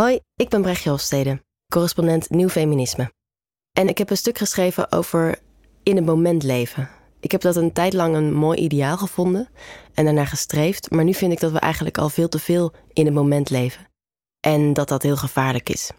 Hoi, 0.00 0.20
ik 0.34 0.48
ben 0.48 0.62
Brechtje 0.62 0.90
Hofstede, 0.90 1.42
correspondent 1.72 2.30
Nieuw 2.30 2.48
Feminisme. 2.48 3.12
En 3.72 3.88
ik 3.88 3.98
heb 3.98 4.10
een 4.10 4.16
stuk 4.16 4.38
geschreven 4.38 4.92
over 4.92 5.38
in 5.82 5.96
het 5.96 6.04
moment 6.04 6.42
leven. 6.42 6.90
Ik 7.20 7.30
heb 7.32 7.40
dat 7.40 7.56
een 7.56 7.72
tijd 7.72 7.92
lang 7.92 8.14
een 8.14 8.34
mooi 8.34 8.58
ideaal 8.58 8.96
gevonden 8.96 9.48
en 9.94 10.04
daarnaar 10.04 10.26
gestreefd, 10.26 10.90
maar 10.90 11.04
nu 11.04 11.14
vind 11.14 11.32
ik 11.32 11.40
dat 11.40 11.52
we 11.52 11.58
eigenlijk 11.58 11.98
al 11.98 12.08
veel 12.08 12.28
te 12.28 12.38
veel 12.38 12.72
in 12.92 13.04
het 13.04 13.14
moment 13.14 13.50
leven. 13.50 13.86
En 14.40 14.72
dat 14.72 14.88
dat 14.88 15.02
heel 15.02 15.16
gevaarlijk 15.16 15.68
is. 15.68 15.90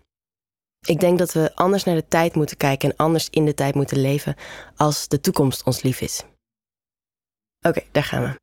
Ik 0.88 1.00
denk 1.00 1.18
dat 1.18 1.34
we 1.34 1.56
anders 1.56 1.84
naar 1.84 1.96
de 1.96 2.08
tijd 2.08 2.36
moeten 2.36 2.58
kijken 2.58 2.90
en 2.90 2.96
anders 2.96 3.30
in 3.30 3.46
de 3.46 3.54
tijd 3.54 3.76
moeten 3.76 4.02
leven 4.02 4.36
als 4.76 5.08
de 5.08 5.20
toekomst 5.20 5.64
ons 5.64 5.82
lief 5.82 6.02
is. 6.02 6.24
Oké, 7.68 7.82
daar 7.92 8.04
gaan 8.04 8.24
we. 8.24 8.40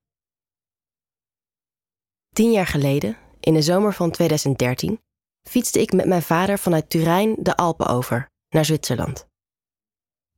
Tien 2.32 2.52
jaar 2.52 2.66
geleden, 2.66 3.16
in 3.40 3.54
de 3.54 3.62
zomer 3.62 3.92
van 3.92 4.10
2013, 4.10 5.02
fietste 5.48 5.80
ik 5.80 5.92
met 5.92 6.06
mijn 6.06 6.22
vader 6.22 6.58
vanuit 6.58 6.90
Turijn 6.90 7.36
de 7.38 7.56
Alpen 7.56 7.86
over 7.86 8.28
naar 8.48 8.64
Zwitserland. 8.64 9.26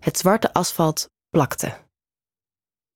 Het 0.03 0.19
zwarte 0.19 0.53
asfalt 0.53 1.09
plakte. 1.29 1.85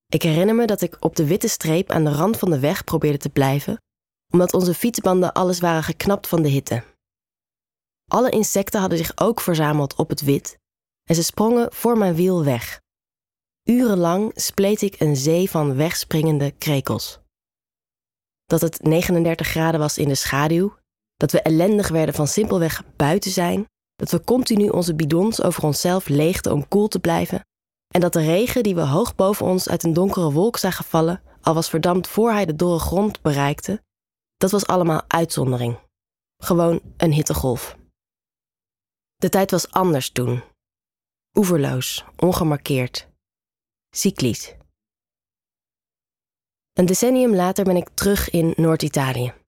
Ik 0.06 0.22
herinner 0.22 0.54
me 0.54 0.66
dat 0.66 0.80
ik 0.80 0.96
op 1.04 1.16
de 1.16 1.26
witte 1.26 1.48
streep 1.48 1.90
aan 1.90 2.04
de 2.04 2.12
rand 2.12 2.36
van 2.36 2.50
de 2.50 2.58
weg 2.58 2.84
probeerde 2.84 3.18
te 3.18 3.30
blijven, 3.30 3.82
omdat 4.32 4.54
onze 4.54 4.74
fietsbanden 4.74 5.32
alles 5.32 5.60
waren 5.60 5.82
geknapt 5.82 6.26
van 6.26 6.42
de 6.42 6.48
hitte. 6.48 6.84
Alle 8.10 8.30
insecten 8.30 8.80
hadden 8.80 8.98
zich 8.98 9.12
ook 9.14 9.40
verzameld 9.40 9.94
op 9.94 10.08
het 10.08 10.20
wit 10.20 10.58
en 11.08 11.14
ze 11.14 11.22
sprongen 11.22 11.72
voor 11.72 11.98
mijn 11.98 12.14
wiel 12.14 12.44
weg. 12.44 12.80
Urenlang 13.64 14.32
spleet 14.34 14.82
ik 14.82 15.00
een 15.00 15.16
zee 15.16 15.50
van 15.50 15.76
wegspringende 15.76 16.50
krekels. 16.50 17.18
Dat 18.44 18.60
het 18.60 18.82
39 18.82 19.46
graden 19.46 19.80
was 19.80 19.98
in 19.98 20.08
de 20.08 20.14
schaduw, 20.14 20.76
dat 21.20 21.32
we 21.32 21.42
ellendig 21.42 21.88
werden 21.88 22.14
van 22.14 22.26
simpelweg 22.26 22.82
buiten 22.96 23.30
zijn, 23.30 23.68
dat 23.96 24.10
we 24.10 24.24
continu 24.24 24.68
onze 24.68 24.94
bidons 24.94 25.42
over 25.42 25.64
onszelf 25.64 26.08
leegden 26.08 26.52
om 26.52 26.68
koel 26.68 26.88
te 26.88 26.98
blijven, 26.98 27.46
en 27.94 28.00
dat 28.00 28.12
de 28.12 28.20
regen 28.20 28.62
die 28.62 28.74
we 28.74 28.80
hoog 28.80 29.14
boven 29.14 29.46
ons 29.46 29.68
uit 29.68 29.82
een 29.82 29.92
donkere 29.92 30.32
wolk 30.32 30.56
zagen 30.56 30.84
vallen, 30.84 31.22
al 31.40 31.54
was 31.54 31.70
verdampt 31.70 32.08
voor 32.08 32.30
hij 32.30 32.46
de 32.46 32.56
dorre 32.56 32.78
grond 32.78 33.22
bereikte, 33.22 33.82
dat 34.36 34.50
was 34.50 34.66
allemaal 34.66 35.02
uitzondering. 35.06 35.78
Gewoon 36.42 36.80
een 36.96 37.12
hittegolf. 37.12 37.76
De 39.16 39.28
tijd 39.28 39.50
was 39.50 39.70
anders 39.70 40.10
toen. 40.10 40.42
Oeverloos, 41.34 42.04
ongemarkeerd. 42.16 43.08
Cyclisch. 43.90 44.54
Een 46.72 46.86
decennium 46.86 47.34
later 47.34 47.64
ben 47.64 47.76
ik 47.76 47.88
terug 47.94 48.30
in 48.30 48.52
Noord-Italië. 48.56 49.39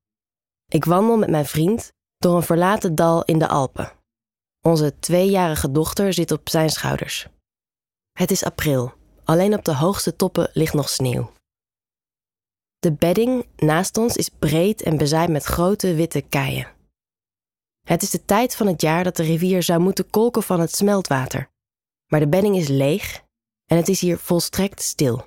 Ik 0.73 0.84
wandel 0.84 1.17
met 1.17 1.31
mijn 1.31 1.47
vriend 1.47 1.92
door 2.19 2.37
een 2.37 2.42
verlaten 2.42 2.95
dal 2.95 3.25
in 3.25 3.39
de 3.39 3.48
Alpen. 3.48 3.92
Onze 4.61 4.98
tweejarige 4.98 5.70
dochter 5.70 6.12
zit 6.12 6.31
op 6.31 6.48
zijn 6.48 6.70
schouders. 6.70 7.27
Het 8.12 8.31
is 8.31 8.45
april, 8.45 8.93
alleen 9.25 9.55
op 9.55 9.65
de 9.65 9.75
hoogste 9.75 10.17
toppen 10.17 10.50
ligt 10.53 10.75
nog 10.75 10.89
sneeuw. 10.89 11.33
De 12.78 12.93
bedding 12.93 13.47
naast 13.56 13.97
ons 13.97 14.17
is 14.17 14.28
breed 14.28 14.83
en 14.83 14.97
bezaaid 14.97 15.28
met 15.31 15.45
grote 15.45 15.95
witte 15.95 16.20
keien. 16.20 16.69
Het 17.87 18.03
is 18.03 18.11
de 18.11 18.25
tijd 18.25 18.56
van 18.56 18.67
het 18.67 18.81
jaar 18.81 19.05
dat 19.05 19.17
de 19.17 19.23
rivier 19.23 19.62
zou 19.62 19.81
moeten 19.81 20.11
kolken 20.11 20.43
van 20.43 20.61
het 20.61 20.75
smeltwater, 20.75 21.50
maar 22.06 22.20
de 22.20 22.28
bedding 22.28 22.56
is 22.56 22.69
leeg 22.69 23.23
en 23.67 23.77
het 23.77 23.89
is 23.89 24.00
hier 24.00 24.19
volstrekt 24.19 24.83
stil. 24.83 25.27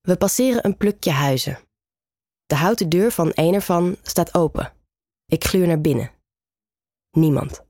We 0.00 0.16
passeren 0.16 0.64
een 0.66 0.76
plukje 0.76 1.10
huizen. 1.10 1.58
De 2.50 2.56
houten 2.56 2.88
deur 2.88 3.12
van 3.12 3.32
een 3.34 3.54
ervan 3.54 3.96
staat 4.02 4.34
open. 4.34 4.72
Ik 5.26 5.44
gluur 5.44 5.66
naar 5.66 5.80
binnen. 5.80 6.10
Niemand. 7.10 7.64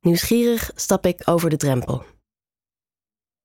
Nieuwsgierig 0.00 0.70
stap 0.74 1.06
ik 1.06 1.28
over 1.28 1.50
de 1.50 1.56
drempel. 1.56 2.04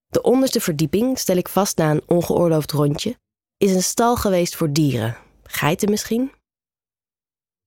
De 0.08 0.22
onderste 0.22 0.62
verdieping, 0.62 1.18
stel 1.18 1.36
ik 1.36 1.50
vast 1.50 1.78
na 1.78 1.92
een 1.92 2.04
ongeoorloofd 2.08 2.72
rondje, 2.72 3.20
is 3.58 3.72
een 3.72 3.84
stal 3.84 4.16
geweest 4.16 4.56
voor 4.56 4.72
dieren. 4.72 5.18
Geiten 5.44 5.90
misschien? 5.90 6.32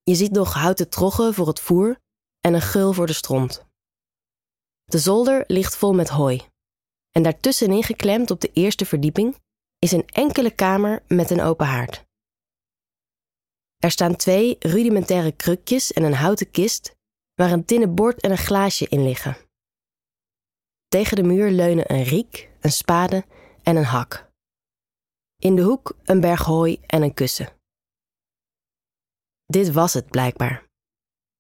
Je 0.03 0.15
ziet 0.15 0.33
nog 0.33 0.55
houten 0.55 0.89
troggen 0.89 1.35
voor 1.35 1.47
het 1.47 1.61
voer 1.61 1.99
en 2.41 2.55
een 2.55 2.61
geul 2.61 2.93
voor 2.93 3.07
de 3.07 3.13
stront. 3.13 3.67
De 4.85 4.99
zolder 4.99 5.45
ligt 5.47 5.77
vol 5.77 5.93
met 5.93 6.09
hooi. 6.09 6.49
En 7.11 7.23
daartussenin 7.23 7.83
geklemd 7.83 8.31
op 8.31 8.41
de 8.41 8.51
eerste 8.53 8.87
verdieping 8.87 9.37
is 9.79 9.93
een 9.93 10.07
enkele 10.07 10.51
kamer 10.51 11.03
met 11.07 11.31
een 11.31 11.41
open 11.41 11.67
haard. 11.67 12.11
Er 13.85 13.91
staan 13.91 14.17
twee 14.17 14.57
rudimentaire 14.59 15.33
krukjes 15.33 15.93
en 15.93 16.03
een 16.03 16.15
houten 16.15 16.51
kist 16.51 16.95
waar 17.35 17.53
een 17.53 17.65
tinnen 17.65 17.95
bord 17.95 18.21
en 18.21 18.31
een 18.31 18.39
glaasje 18.39 18.89
in 18.89 19.03
liggen. 19.03 19.37
Tegen 20.89 21.17
de 21.17 21.23
muur 21.23 21.51
leunen 21.51 21.93
een 21.93 22.03
riek, 22.03 22.51
een 22.61 22.73
spade 22.73 23.25
en 23.63 23.77
een 23.77 23.85
hak. 23.85 24.31
In 25.39 25.57
de 25.57 25.63
hoek 25.63 25.97
een 26.03 26.21
berg 26.21 26.45
hooi 26.45 26.81
en 26.87 27.03
een 27.03 27.15
kussen. 27.15 27.49
Dit 29.45 29.73
was 29.73 29.95
het 29.95 30.11
blijkbaar. 30.11 30.65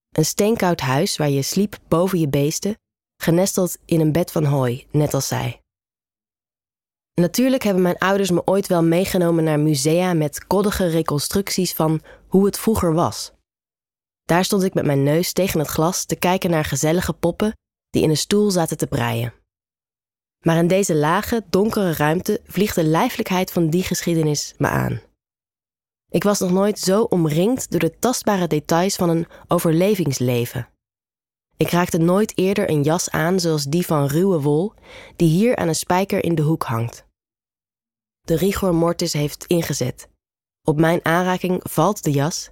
Een 0.08 0.24
steenkoud 0.24 0.80
huis 0.80 1.16
waar 1.16 1.30
je 1.30 1.42
sliep 1.42 1.78
boven 1.88 2.18
je 2.18 2.28
beesten, 2.28 2.78
genesteld 3.16 3.78
in 3.84 4.00
een 4.00 4.12
bed 4.12 4.32
van 4.32 4.44
hooi, 4.44 4.86
net 4.90 5.14
als 5.14 5.28
zij. 5.28 5.61
Natuurlijk 7.14 7.62
hebben 7.62 7.82
mijn 7.82 7.98
ouders 7.98 8.30
me 8.30 8.42
ooit 8.44 8.66
wel 8.66 8.82
meegenomen 8.82 9.44
naar 9.44 9.60
musea 9.60 10.14
met 10.14 10.46
koddige 10.46 10.86
reconstructies 10.86 11.72
van 11.72 12.00
hoe 12.26 12.46
het 12.46 12.58
vroeger 12.58 12.94
was. 12.94 13.32
Daar 14.22 14.44
stond 14.44 14.62
ik 14.62 14.74
met 14.74 14.84
mijn 14.84 15.02
neus 15.02 15.32
tegen 15.32 15.58
het 15.58 15.68
glas 15.68 16.04
te 16.04 16.16
kijken 16.16 16.50
naar 16.50 16.64
gezellige 16.64 17.12
poppen 17.12 17.52
die 17.90 18.02
in 18.02 18.10
een 18.10 18.16
stoel 18.16 18.50
zaten 18.50 18.76
te 18.76 18.86
breien. 18.86 19.32
Maar 20.44 20.56
in 20.56 20.66
deze 20.66 20.94
lage, 20.94 21.44
donkere 21.50 21.92
ruimte 21.92 22.40
vliegt 22.44 22.74
de 22.74 22.84
lijfelijkheid 22.84 23.52
van 23.52 23.70
die 23.70 23.82
geschiedenis 23.82 24.54
me 24.58 24.68
aan. 24.68 25.00
Ik 26.08 26.22
was 26.22 26.38
nog 26.40 26.50
nooit 26.50 26.78
zo 26.78 27.02
omringd 27.02 27.70
door 27.70 27.80
de 27.80 27.98
tastbare 27.98 28.46
details 28.46 28.96
van 28.96 29.08
een 29.08 29.26
overlevingsleven. 29.48 30.71
Ik 31.56 31.70
raakte 31.70 31.98
nooit 31.98 32.38
eerder 32.38 32.70
een 32.70 32.82
jas 32.82 33.10
aan 33.10 33.40
zoals 33.40 33.64
die 33.64 33.86
van 33.86 34.06
ruwe 34.06 34.40
wol, 34.40 34.72
die 35.16 35.28
hier 35.28 35.56
aan 35.56 35.68
een 35.68 35.74
spijker 35.74 36.24
in 36.24 36.34
de 36.34 36.42
hoek 36.42 36.62
hangt. 36.62 37.04
De 38.20 38.36
rigor 38.36 38.74
mortis 38.74 39.12
heeft 39.12 39.46
ingezet. 39.46 40.08
Op 40.62 40.80
mijn 40.80 41.04
aanraking 41.04 41.60
valt 41.62 42.02
de 42.04 42.10
jas 42.10 42.50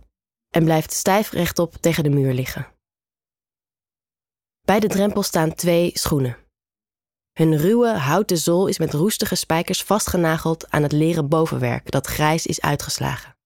en 0.49 0.65
blijft 0.65 0.93
stijf 0.93 1.31
rechtop 1.31 1.75
tegen 1.75 2.03
de 2.03 2.11
muur 2.11 2.33
liggen. 2.33 2.69
Bij 4.61 4.81
de 4.81 4.89
drempel 4.89 5.23
staan 5.23 5.55
twee 5.55 5.91
schoenen. 5.93 6.37
Hun 7.33 7.57
ruwe 7.57 7.89
houten 7.99 8.39
zool 8.39 8.67
is 8.67 8.79
met 8.79 8.93
roestige 8.93 9.35
spijkers 9.35 9.83
vastgenageld 9.83 10.71
aan 10.71 10.83
het 10.83 10.93
leren 10.93 11.29
bovenwerk 11.29 11.91
dat 11.91 12.07
grijs 12.07 12.47
is 12.47 12.61
uitgeslagen. 12.61 13.37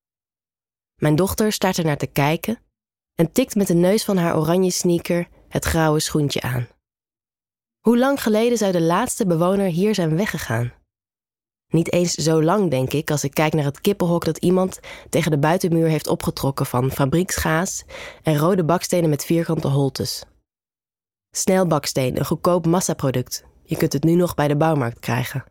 Mijn 1.00 1.16
dochter 1.16 1.52
staat 1.52 1.76
er 1.76 1.84
naar 1.84 1.96
te 1.96 2.06
kijken 2.06 2.58
en 3.14 3.32
tikt 3.32 3.54
met 3.54 3.66
de 3.66 3.74
neus 3.74 4.04
van 4.04 4.16
haar 4.16 4.36
oranje 4.36 4.70
sneaker 4.70 5.28
het 5.54 5.64
grauwe 5.64 6.00
schoentje 6.00 6.40
aan. 6.40 6.68
Hoe 7.80 7.98
lang 7.98 8.22
geleden 8.22 8.58
zou 8.58 8.72
de 8.72 8.82
laatste 8.82 9.26
bewoner 9.26 9.66
hier 9.66 9.94
zijn 9.94 10.16
weggegaan? 10.16 10.72
Niet 11.66 11.92
eens 11.92 12.12
zo 12.12 12.42
lang, 12.42 12.70
denk 12.70 12.92
ik, 12.92 13.10
als 13.10 13.24
ik 13.24 13.34
kijk 13.34 13.52
naar 13.52 13.64
het 13.64 13.80
kippenhok 13.80 14.24
dat 14.24 14.38
iemand 14.38 14.80
tegen 15.08 15.30
de 15.30 15.38
buitenmuur 15.38 15.88
heeft 15.88 16.06
opgetrokken 16.06 16.66
van 16.66 16.90
fabrieksgaas 16.90 17.84
en 18.22 18.38
rode 18.38 18.64
bakstenen 18.64 19.10
met 19.10 19.24
vierkante 19.24 19.68
holtes. 19.68 20.24
Snelbaksteen, 21.30 22.18
een 22.18 22.26
goedkoop 22.26 22.66
massaproduct. 22.66 23.44
Je 23.62 23.76
kunt 23.76 23.92
het 23.92 24.04
nu 24.04 24.14
nog 24.14 24.34
bij 24.34 24.48
de 24.48 24.56
bouwmarkt 24.56 24.98
krijgen. 24.98 25.44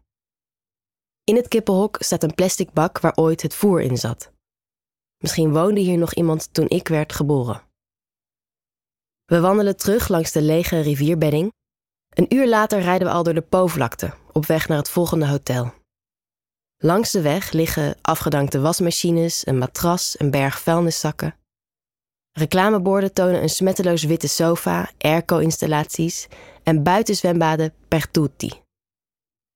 In 1.23 1.35
het 1.35 1.47
kippenhok 1.47 1.97
staat 1.99 2.23
een 2.23 2.35
plastic 2.35 2.71
bak 2.71 2.99
waar 2.99 3.15
ooit 3.15 3.41
het 3.41 3.53
voer 3.53 3.81
in 3.81 3.97
zat. 3.97 4.31
Misschien 5.17 5.53
woonde 5.53 5.81
hier 5.81 5.97
nog 5.97 6.13
iemand 6.13 6.53
toen 6.53 6.69
ik 6.69 6.87
werd 6.87 7.13
geboren. 7.13 7.71
We 9.25 9.39
wandelen 9.39 9.77
terug 9.77 10.07
langs 10.07 10.31
de 10.31 10.41
lege 10.41 10.79
rivierbedding. 10.79 11.53
Een 12.09 12.33
uur 12.35 12.47
later 12.47 12.79
rijden 12.79 13.07
we 13.07 13.13
al 13.13 13.23
door 13.23 13.33
de 13.33 13.41
Po-vlakte, 13.41 14.13
op 14.31 14.45
weg 14.45 14.67
naar 14.67 14.77
het 14.77 14.89
volgende 14.89 15.27
hotel. 15.27 15.73
Langs 16.77 17.11
de 17.11 17.21
weg 17.21 17.51
liggen 17.51 17.95
afgedankte 18.01 18.59
wasmachines, 18.59 19.47
een 19.47 19.57
matras, 19.57 20.19
een 20.19 20.31
berg 20.31 20.59
vuilniszakken. 20.59 21.35
Reclameborden 22.31 23.13
tonen 23.13 23.41
een 23.41 23.49
smetteloos 23.49 24.03
witte 24.03 24.27
sofa, 24.27 24.91
airco-installaties 24.97 26.27
en 26.63 26.83
buitenzwembaden 26.83 27.73
per 27.87 28.11
tutti. 28.11 28.61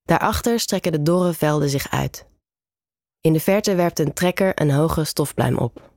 Daarachter 0.03 0.59
strekken 0.59 0.91
de 0.91 1.01
dorre 1.01 1.33
velden 1.33 1.69
zich 1.69 1.89
uit. 1.89 2.25
In 3.21 3.33
de 3.33 3.39
verte 3.39 3.75
werpt 3.75 3.99
een 3.99 4.13
trekker 4.13 4.61
een 4.61 4.71
hoge 4.71 5.03
stofpluim 5.03 5.57
op. 5.57 5.96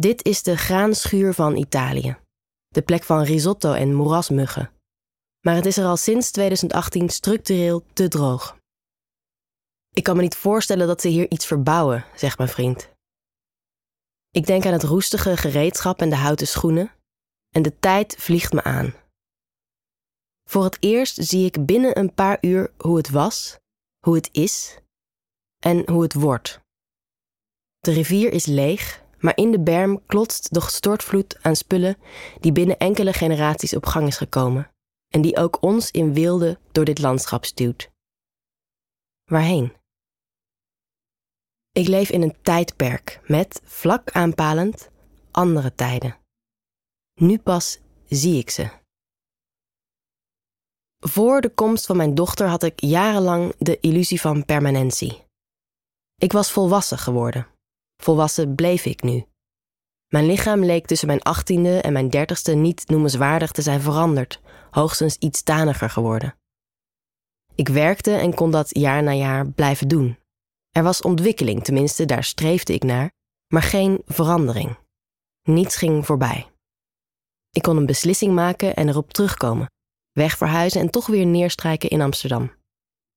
Dit 0.00 0.24
is 0.24 0.42
de 0.42 0.56
graanschuur 0.56 1.34
van 1.34 1.56
Italië, 1.56 2.16
de 2.68 2.82
plek 2.82 3.02
van 3.02 3.22
risotto 3.22 3.72
en 3.72 3.94
moerasmuggen. 3.94 4.70
Maar 5.40 5.54
het 5.54 5.66
is 5.66 5.76
er 5.76 5.86
al 5.86 5.96
sinds 5.96 6.30
2018 6.30 7.08
structureel 7.08 7.84
te 7.92 8.08
droog. 8.08 8.58
Ik 9.90 10.02
kan 10.02 10.16
me 10.16 10.22
niet 10.22 10.36
voorstellen 10.36 10.86
dat 10.86 11.00
ze 11.00 11.08
hier 11.08 11.30
iets 11.30 11.46
verbouwen, 11.46 12.04
zegt 12.16 12.38
mijn 12.38 12.50
vriend. 12.50 12.90
Ik 14.30 14.46
denk 14.46 14.66
aan 14.66 14.72
het 14.72 14.82
roestige 14.82 15.36
gereedschap 15.36 16.00
en 16.00 16.10
de 16.10 16.16
houten 16.16 16.46
schoenen. 16.46 16.92
En 17.50 17.62
de 17.62 17.78
tijd 17.78 18.16
vliegt 18.18 18.52
me 18.52 18.62
aan. 18.62 18.94
Voor 20.48 20.64
het 20.64 20.76
eerst 20.80 21.24
zie 21.24 21.44
ik 21.44 21.66
binnen 21.66 21.98
een 21.98 22.14
paar 22.14 22.38
uur 22.40 22.72
hoe 22.78 22.96
het 22.96 23.10
was, 23.10 23.58
hoe 24.06 24.14
het 24.14 24.28
is 24.32 24.78
en 25.58 25.90
hoe 25.90 26.02
het 26.02 26.14
wordt. 26.14 26.60
De 27.78 27.92
rivier 27.92 28.32
is 28.32 28.46
leeg, 28.46 29.03
maar 29.24 29.36
in 29.36 29.50
de 29.50 29.60
berm 29.60 30.06
klotst 30.06 30.54
de 30.54 30.60
stortvloed 30.60 31.42
aan 31.42 31.56
spullen 31.56 31.96
die 32.40 32.52
binnen 32.52 32.78
enkele 32.78 33.12
generaties 33.12 33.76
op 33.76 33.86
gang 33.86 34.06
is 34.06 34.16
gekomen 34.16 34.70
en 35.08 35.22
die 35.22 35.36
ook 35.36 35.62
ons 35.62 35.90
in 35.90 36.14
wilde 36.14 36.58
door 36.72 36.84
dit 36.84 36.98
landschap 36.98 37.44
stuwt. 37.44 37.90
Waarheen? 39.24 39.72
Ik 41.72 41.86
leef 41.86 42.10
in 42.10 42.22
een 42.22 42.36
tijdperk 42.42 43.20
met, 43.26 43.60
vlak 43.64 44.10
aanpalend, 44.10 44.90
andere 45.30 45.74
tijden. 45.74 46.16
Nu 47.14 47.38
pas 47.38 47.78
zie 48.08 48.38
ik 48.38 48.50
ze. 48.50 48.70
Voor 50.98 51.40
de 51.40 51.50
komst 51.50 51.86
van 51.86 51.96
mijn 51.96 52.14
dochter 52.14 52.46
had 52.46 52.62
ik 52.62 52.80
jarenlang 52.80 53.54
de 53.58 53.80
illusie 53.80 54.20
van 54.20 54.44
permanentie. 54.44 55.24
Ik 56.16 56.32
was 56.32 56.52
volwassen 56.52 56.98
geworden. 56.98 57.52
Volwassen 57.96 58.54
bleef 58.54 58.84
ik 58.84 59.02
nu. 59.02 59.24
Mijn 60.08 60.26
lichaam 60.26 60.64
leek 60.64 60.86
tussen 60.86 61.06
mijn 61.06 61.22
achttiende 61.22 61.80
en 61.80 61.92
mijn 61.92 62.10
dertigste 62.10 62.54
niet 62.54 62.88
noemenswaardig 62.88 63.50
te 63.50 63.62
zijn 63.62 63.80
veranderd, 63.80 64.40
hoogstens 64.70 65.16
iets 65.16 65.42
taniger 65.42 65.90
geworden. 65.90 66.34
Ik 67.54 67.68
werkte 67.68 68.14
en 68.14 68.34
kon 68.34 68.50
dat 68.50 68.78
jaar 68.78 69.02
na 69.02 69.12
jaar 69.12 69.50
blijven 69.50 69.88
doen. 69.88 70.18
Er 70.70 70.82
was 70.82 71.02
ontwikkeling, 71.02 71.64
tenminste, 71.64 72.04
daar 72.04 72.24
streefde 72.24 72.72
ik 72.72 72.82
naar, 72.82 73.12
maar 73.48 73.62
geen 73.62 74.02
verandering. 74.06 74.78
Niets 75.42 75.76
ging 75.76 76.06
voorbij. 76.06 76.50
Ik 77.50 77.62
kon 77.62 77.76
een 77.76 77.86
beslissing 77.86 78.34
maken 78.34 78.74
en 78.74 78.88
erop 78.88 79.12
terugkomen, 79.12 79.70
wegverhuizen 80.12 80.80
en 80.80 80.90
toch 80.90 81.06
weer 81.06 81.26
neerstrijken 81.26 81.88
in 81.88 82.00
Amsterdam. 82.00 82.52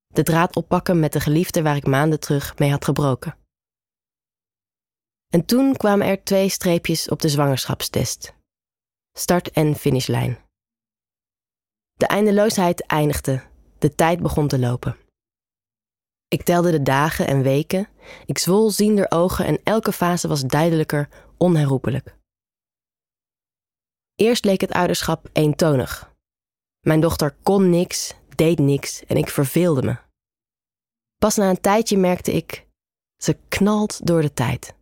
De 0.07 0.23
draad 0.23 0.55
oppakken 0.55 0.99
met 0.99 1.13
de 1.13 1.19
geliefde 1.19 1.61
waar 1.61 1.75
ik 1.75 1.85
maanden 1.85 2.19
terug 2.19 2.57
mee 2.57 2.71
had 2.71 2.85
gebroken. 2.85 3.37
En 5.27 5.45
toen 5.45 5.75
kwamen 5.75 6.07
er 6.07 6.23
twee 6.23 6.49
streepjes 6.49 7.09
op 7.09 7.21
de 7.21 7.29
zwangerschapstest. 7.29 8.33
Start- 9.17 9.51
en 9.51 9.75
finishlijn. 9.75 10.37
De 11.93 12.07
eindeloosheid 12.07 12.85
eindigde, 12.85 13.43
de 13.79 13.95
tijd 13.95 14.21
begon 14.21 14.47
te 14.47 14.59
lopen. 14.59 14.97
Ik 16.27 16.43
telde 16.43 16.71
de 16.71 16.81
dagen 16.81 17.27
en 17.27 17.41
weken, 17.41 17.87
ik 18.25 18.37
zwol 18.37 18.71
ziender 18.71 19.11
ogen 19.11 19.45
en 19.45 19.59
elke 19.63 19.91
fase 19.91 20.27
was 20.27 20.41
duidelijker, 20.41 21.09
onherroepelijk. 21.37 22.15
Eerst 24.15 24.45
leek 24.45 24.61
het 24.61 24.71
ouderschap 24.71 25.29
eentonig. 25.33 26.15
Mijn 26.79 26.99
dochter 26.99 27.35
kon 27.43 27.69
niks, 27.69 28.13
deed 28.35 28.59
niks 28.59 29.05
en 29.05 29.17
ik 29.17 29.29
verveelde 29.29 29.81
me. 29.83 29.97
Pas 31.17 31.35
na 31.35 31.49
een 31.49 31.61
tijdje 31.61 31.97
merkte 31.97 32.33
ik, 32.33 32.67
ze 33.17 33.37
knalt 33.47 34.05
door 34.05 34.21
de 34.21 34.33
tijd. 34.33 34.76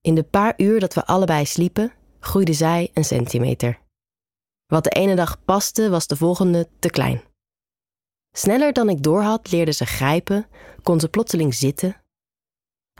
In 0.00 0.14
de 0.14 0.22
paar 0.22 0.54
uur 0.56 0.80
dat 0.80 0.94
we 0.94 1.06
allebei 1.06 1.46
sliepen, 1.46 1.92
groeide 2.20 2.52
zij 2.52 2.90
een 2.94 3.04
centimeter. 3.04 3.78
Wat 4.66 4.84
de 4.84 4.90
ene 4.90 5.14
dag 5.14 5.44
paste, 5.44 5.90
was 5.90 6.06
de 6.06 6.16
volgende 6.16 6.68
te 6.78 6.90
klein. 6.90 7.22
Sneller 8.36 8.72
dan 8.72 8.88
ik 8.88 9.02
doorhad, 9.02 9.50
leerde 9.50 9.72
ze 9.72 9.86
grijpen, 9.86 10.46
kon 10.82 11.00
ze 11.00 11.08
plotseling 11.08 11.54
zitten. 11.54 11.96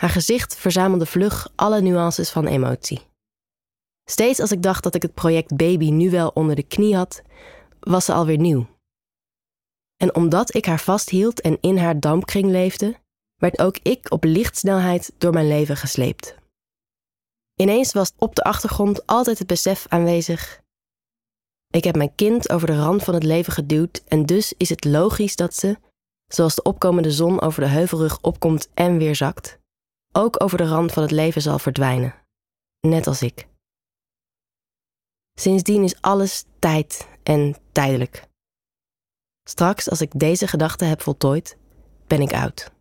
Haar 0.00 0.11
gezicht 0.11 0.56
verzamelde 0.56 1.06
vlug 1.06 1.52
alle 1.55 1.81
nuances 1.81 2.31
van 2.31 2.47
emotie. 2.47 3.00
Steeds 4.05 4.41
als 4.41 4.53
ik 4.53 4.62
dacht 4.62 4.82
dat 4.82 4.94
ik 4.94 5.03
het 5.03 5.14
project 5.14 5.56
Baby 5.56 5.91
nu 5.91 6.11
wel 6.11 6.29
onder 6.29 6.56
de 6.56 6.62
knie 6.62 6.96
had, 6.96 7.23
was 7.81 8.05
ze 8.05 8.12
alweer 8.12 8.38
nieuw. 8.38 8.67
En 9.96 10.14
omdat 10.14 10.55
ik 10.55 10.64
haar 10.64 10.81
vasthield 10.81 11.41
en 11.41 11.58
in 11.61 11.76
haar 11.76 12.00
dampkring 12.00 12.50
leefde, 12.50 12.96
werd 13.37 13.58
ook 13.58 13.79
ik 13.82 14.12
op 14.12 14.25
lichtsnelheid 14.25 15.12
door 15.19 15.32
mijn 15.32 15.49
leven 15.49 15.76
gesleept. 15.76 16.39
Ineens 17.60 17.92
was 17.92 18.12
op 18.18 18.34
de 18.34 18.42
achtergrond 18.42 19.06
altijd 19.06 19.38
het 19.38 19.46
besef 19.46 19.86
aanwezig: 19.88 20.62
ik 21.66 21.84
heb 21.84 21.96
mijn 21.96 22.14
kind 22.14 22.50
over 22.50 22.66
de 22.66 22.76
rand 22.76 23.02
van 23.02 23.14
het 23.14 23.22
leven 23.22 23.52
geduwd 23.52 24.02
en 24.08 24.26
dus 24.26 24.52
is 24.56 24.68
het 24.68 24.84
logisch 24.84 25.36
dat 25.36 25.54
ze, 25.54 25.78
zoals 26.26 26.54
de 26.54 26.62
opkomende 26.62 27.10
zon 27.10 27.40
over 27.40 27.62
de 27.62 27.68
heuvelrug 27.68 28.20
opkomt 28.20 28.68
en 28.74 28.98
weer 28.98 29.16
zakt, 29.16 29.58
ook 30.12 30.42
over 30.42 30.58
de 30.58 30.66
rand 30.66 30.92
van 30.92 31.02
het 31.02 31.12
leven 31.12 31.42
zal 31.42 31.58
verdwijnen. 31.58 32.14
Net 32.80 33.06
als 33.06 33.22
ik. 33.22 33.48
Sindsdien 35.38 35.82
is 35.82 36.00
alles 36.00 36.44
tijd 36.58 37.08
en 37.22 37.56
tijdelijk. 37.72 38.28
Straks, 39.48 39.90
als 39.90 40.00
ik 40.00 40.18
deze 40.18 40.46
gedachte 40.46 40.84
heb 40.84 41.02
voltooid, 41.02 41.56
ben 42.06 42.20
ik 42.20 42.32
oud. 42.32 42.72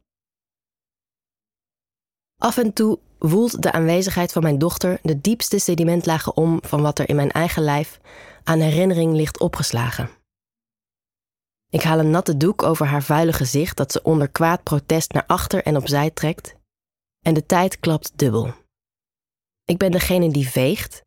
Af 2.42 2.58
en 2.58 2.74
toe 2.74 3.00
woelt 3.20 3.62
de 3.62 3.72
aanwezigheid 3.72 4.32
van 4.32 4.44
mijn 4.44 4.58
dochter 4.58 5.00
de 5.02 5.22
diepste 5.22 5.60
sedimentlagen 5.60 6.38
om 6.38 6.60
van 6.62 6.82
wat 6.82 7.00
er 7.00 7.10
in 7.10 7.16
mijn 7.16 7.32
eigen 7.32 7.64
lijf 7.64 8.00
aan 8.44 8.60
herinnering 8.60 9.14
ligt 9.14 9.40
opgeslagen. 9.40 10.10
Ik 11.70 11.82
haal 11.82 12.00
een 12.00 12.10
natte 12.10 12.38
doek 12.38 12.64
over 12.64 12.86
haar 12.86 13.04
vuile 13.04 13.34
gezicht 13.34 13.78
dat 13.78 13.92
ze 13.92 14.04
onder 14.04 14.30
kwaad 14.30 14.64
protest 14.64 15.12
naar 15.12 15.26
achter 15.28 15.64
en 15.64 15.76
opzij 15.76 16.10
trekt, 16.10 16.56
en 17.26 17.34
de 17.34 17.46
tijd 17.46 17.80
klapt 17.80 18.12
dubbel. 18.16 18.54
Ik 19.66 19.78
ben 19.78 19.92
degene 19.92 20.32
die 20.32 20.50
veegt, 20.50 21.02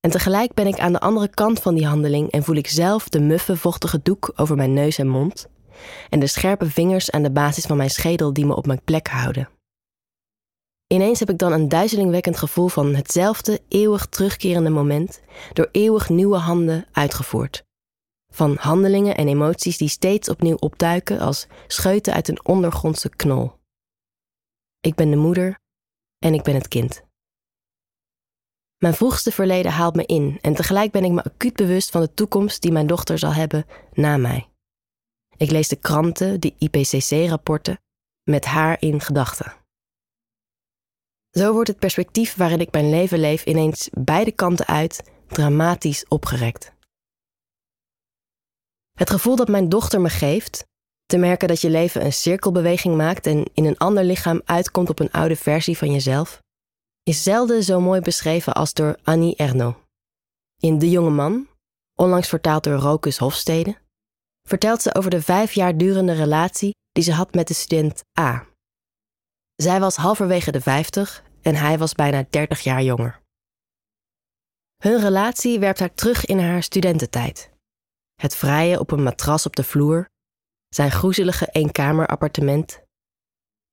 en 0.00 0.10
tegelijk 0.10 0.54
ben 0.54 0.66
ik 0.66 0.78
aan 0.78 0.92
de 0.92 1.00
andere 1.00 1.28
kant 1.28 1.60
van 1.60 1.74
die 1.74 1.86
handeling 1.86 2.30
en 2.30 2.44
voel 2.44 2.56
ik 2.56 2.66
zelf 2.66 3.08
de 3.08 3.20
muffe, 3.20 3.56
vochtige 3.56 4.00
doek 4.02 4.32
over 4.36 4.56
mijn 4.56 4.72
neus 4.72 4.98
en 4.98 5.08
mond, 5.08 5.46
en 6.10 6.20
de 6.20 6.26
scherpe 6.26 6.70
vingers 6.70 7.10
aan 7.10 7.22
de 7.22 7.30
basis 7.30 7.64
van 7.64 7.76
mijn 7.76 7.90
schedel 7.90 8.32
die 8.32 8.46
me 8.46 8.56
op 8.56 8.66
mijn 8.66 8.84
plek 8.84 9.08
houden. 9.08 9.48
Ineens 10.86 11.18
heb 11.18 11.30
ik 11.30 11.38
dan 11.38 11.52
een 11.52 11.68
duizelingwekkend 11.68 12.36
gevoel 12.36 12.68
van 12.68 12.94
hetzelfde 12.94 13.60
eeuwig 13.68 14.06
terugkerende 14.06 14.70
moment 14.70 15.20
door 15.52 15.68
eeuwig 15.72 16.08
nieuwe 16.08 16.36
handen 16.36 16.86
uitgevoerd. 16.92 17.64
Van 18.32 18.56
handelingen 18.56 19.16
en 19.16 19.28
emoties 19.28 19.76
die 19.76 19.88
steeds 19.88 20.28
opnieuw 20.28 20.56
opduiken 20.56 21.18
als 21.18 21.46
scheuten 21.66 22.14
uit 22.14 22.28
een 22.28 22.44
ondergrondse 22.44 23.08
knol. 23.08 23.52
Ik 24.80 24.94
ben 24.94 25.10
de 25.10 25.16
moeder 25.16 25.58
en 26.18 26.34
ik 26.34 26.42
ben 26.42 26.54
het 26.54 26.68
kind. 26.68 27.02
Mijn 28.76 28.94
vroegste 28.94 29.32
verleden 29.32 29.72
haalt 29.72 29.94
me 29.94 30.06
in 30.06 30.38
en 30.40 30.54
tegelijk 30.54 30.92
ben 30.92 31.04
ik 31.04 31.10
me 31.10 31.24
acuut 31.24 31.54
bewust 31.54 31.90
van 31.90 32.00
de 32.00 32.14
toekomst 32.14 32.62
die 32.62 32.72
mijn 32.72 32.86
dochter 32.86 33.18
zal 33.18 33.32
hebben 33.32 33.66
na 33.92 34.16
mij. 34.16 34.48
Ik 35.36 35.50
lees 35.50 35.68
de 35.68 35.76
kranten, 35.76 36.40
de 36.40 36.54
IPCC-rapporten, 36.58 37.80
met 38.22 38.44
haar 38.44 38.76
in 38.80 39.00
gedachten. 39.00 39.63
Zo 41.34 41.52
wordt 41.52 41.68
het 41.68 41.78
perspectief 41.78 42.34
waarin 42.34 42.60
ik 42.60 42.72
mijn 42.72 42.90
leven 42.90 43.18
leef 43.18 43.44
ineens 43.44 43.88
beide 43.92 44.32
kanten 44.32 44.66
uit 44.66 45.10
dramatisch 45.26 46.08
opgerekt. 46.08 46.72
Het 48.92 49.10
gevoel 49.10 49.36
dat 49.36 49.48
mijn 49.48 49.68
dochter 49.68 50.00
me 50.00 50.08
geeft, 50.08 50.66
te 51.06 51.16
merken 51.16 51.48
dat 51.48 51.60
je 51.60 51.70
leven 51.70 52.04
een 52.04 52.12
cirkelbeweging 52.12 52.96
maakt 52.96 53.26
en 53.26 53.50
in 53.54 53.64
een 53.64 53.78
ander 53.78 54.04
lichaam 54.04 54.42
uitkomt 54.44 54.90
op 54.90 54.98
een 54.98 55.10
oude 55.10 55.36
versie 55.36 55.78
van 55.78 55.92
jezelf, 55.92 56.42
is 57.02 57.22
zelden 57.22 57.62
zo 57.62 57.80
mooi 57.80 58.00
beschreven 58.00 58.54
als 58.54 58.72
door 58.72 58.96
Annie 59.02 59.36
Ernaux. 59.36 59.78
In 60.60 60.78
De 60.78 60.90
Jonge 60.90 61.10
Man, 61.10 61.48
onlangs 61.94 62.28
vertaald 62.28 62.64
door 62.64 62.78
Rokus 62.78 63.18
Hofstede, 63.18 63.76
vertelt 64.48 64.82
ze 64.82 64.94
over 64.94 65.10
de 65.10 65.22
vijf 65.22 65.52
jaar 65.52 65.76
durende 65.76 66.12
relatie 66.12 66.74
die 66.92 67.04
ze 67.04 67.12
had 67.12 67.34
met 67.34 67.48
de 67.48 67.54
student 67.54 68.02
A. 68.20 68.46
Zij 69.56 69.80
was 69.80 69.96
halverwege 69.96 70.52
de 70.52 70.60
vijftig 70.60 71.24
en 71.42 71.54
hij 71.54 71.78
was 71.78 71.92
bijna 71.92 72.24
dertig 72.30 72.60
jaar 72.60 72.82
jonger. 72.82 73.20
Hun 74.82 75.00
relatie 75.00 75.58
werpt 75.58 75.78
haar 75.78 75.94
terug 75.94 76.24
in 76.24 76.38
haar 76.38 76.62
studententijd. 76.62 77.50
Het 78.14 78.36
vrije 78.36 78.78
op 78.78 78.90
een 78.90 79.02
matras 79.02 79.46
op 79.46 79.56
de 79.56 79.64
vloer, 79.64 80.08
zijn 80.68 80.90
groezelige 80.90 81.48
eenkamerappartement. 81.52 82.82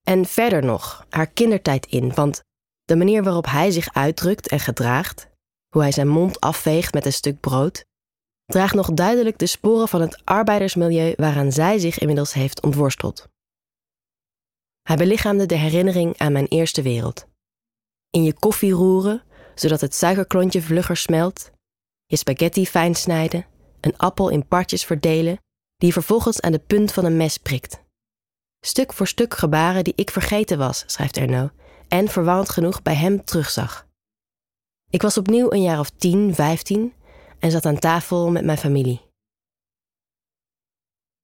En 0.01 0.25
verder 0.25 0.63
nog 0.63 1.05
haar 1.09 1.27
kindertijd 1.27 1.85
in, 1.85 2.13
want 2.13 2.41
de 2.83 2.95
manier 2.95 3.23
waarop 3.23 3.45
hij 3.45 3.71
zich 3.71 3.93
uitdrukt 3.93 4.47
en 4.47 4.59
gedraagt, 4.59 5.29
hoe 5.69 5.81
hij 5.81 5.91
zijn 5.91 6.07
mond 6.07 6.39
afveegt 6.39 6.93
met 6.93 7.05
een 7.05 7.13
stuk 7.13 7.39
brood, 7.39 7.85
draagt 8.45 8.73
nog 8.73 8.91
duidelijk 8.91 9.37
de 9.37 9.45
sporen 9.45 9.87
van 9.87 10.01
het 10.01 10.21
arbeidersmilieu 10.25 11.13
waaraan 11.15 11.51
zij 11.51 11.79
zich 11.79 11.99
inmiddels 11.99 12.33
heeft 12.33 12.61
ontworsteld. 12.61 13.29
Hij 14.81 14.95
belichaamde 14.95 15.45
de 15.45 15.55
herinnering 15.55 16.17
aan 16.17 16.31
mijn 16.31 16.47
eerste 16.47 16.81
wereld. 16.81 17.27
In 18.09 18.23
je 18.23 18.33
koffie 18.33 18.71
roeren, 18.71 19.23
zodat 19.55 19.81
het 19.81 19.95
suikerklontje 19.95 20.61
vlugger 20.61 20.97
smelt, 20.97 21.51
je 22.05 22.15
spaghetti 22.15 22.65
fijn 22.65 22.95
snijden, 22.95 23.45
een 23.81 23.97
appel 23.97 24.29
in 24.29 24.47
partjes 24.47 24.85
verdelen, 24.85 25.37
die 25.77 25.87
je 25.87 25.93
vervolgens 25.93 26.41
aan 26.41 26.51
de 26.51 26.59
punt 26.59 26.91
van 26.93 27.05
een 27.05 27.17
mes 27.17 27.37
prikt. 27.37 27.83
Stuk 28.65 28.93
voor 28.93 29.07
stuk 29.07 29.33
gebaren 29.33 29.83
die 29.83 29.93
ik 29.95 30.11
vergeten 30.11 30.57
was, 30.57 30.83
schrijft 30.87 31.17
Erno, 31.17 31.49
en 31.87 32.07
verwarrend 32.07 32.49
genoeg 32.49 32.81
bij 32.81 32.95
hem 32.95 33.25
terugzag. 33.25 33.87
Ik 34.89 35.01
was 35.01 35.17
opnieuw 35.17 35.51
een 35.51 35.61
jaar 35.61 35.79
of 35.79 35.89
10, 35.89 36.35
15 36.35 36.93
en 37.39 37.51
zat 37.51 37.65
aan 37.65 37.79
tafel 37.79 38.31
met 38.31 38.45
mijn 38.45 38.57
familie. 38.57 39.10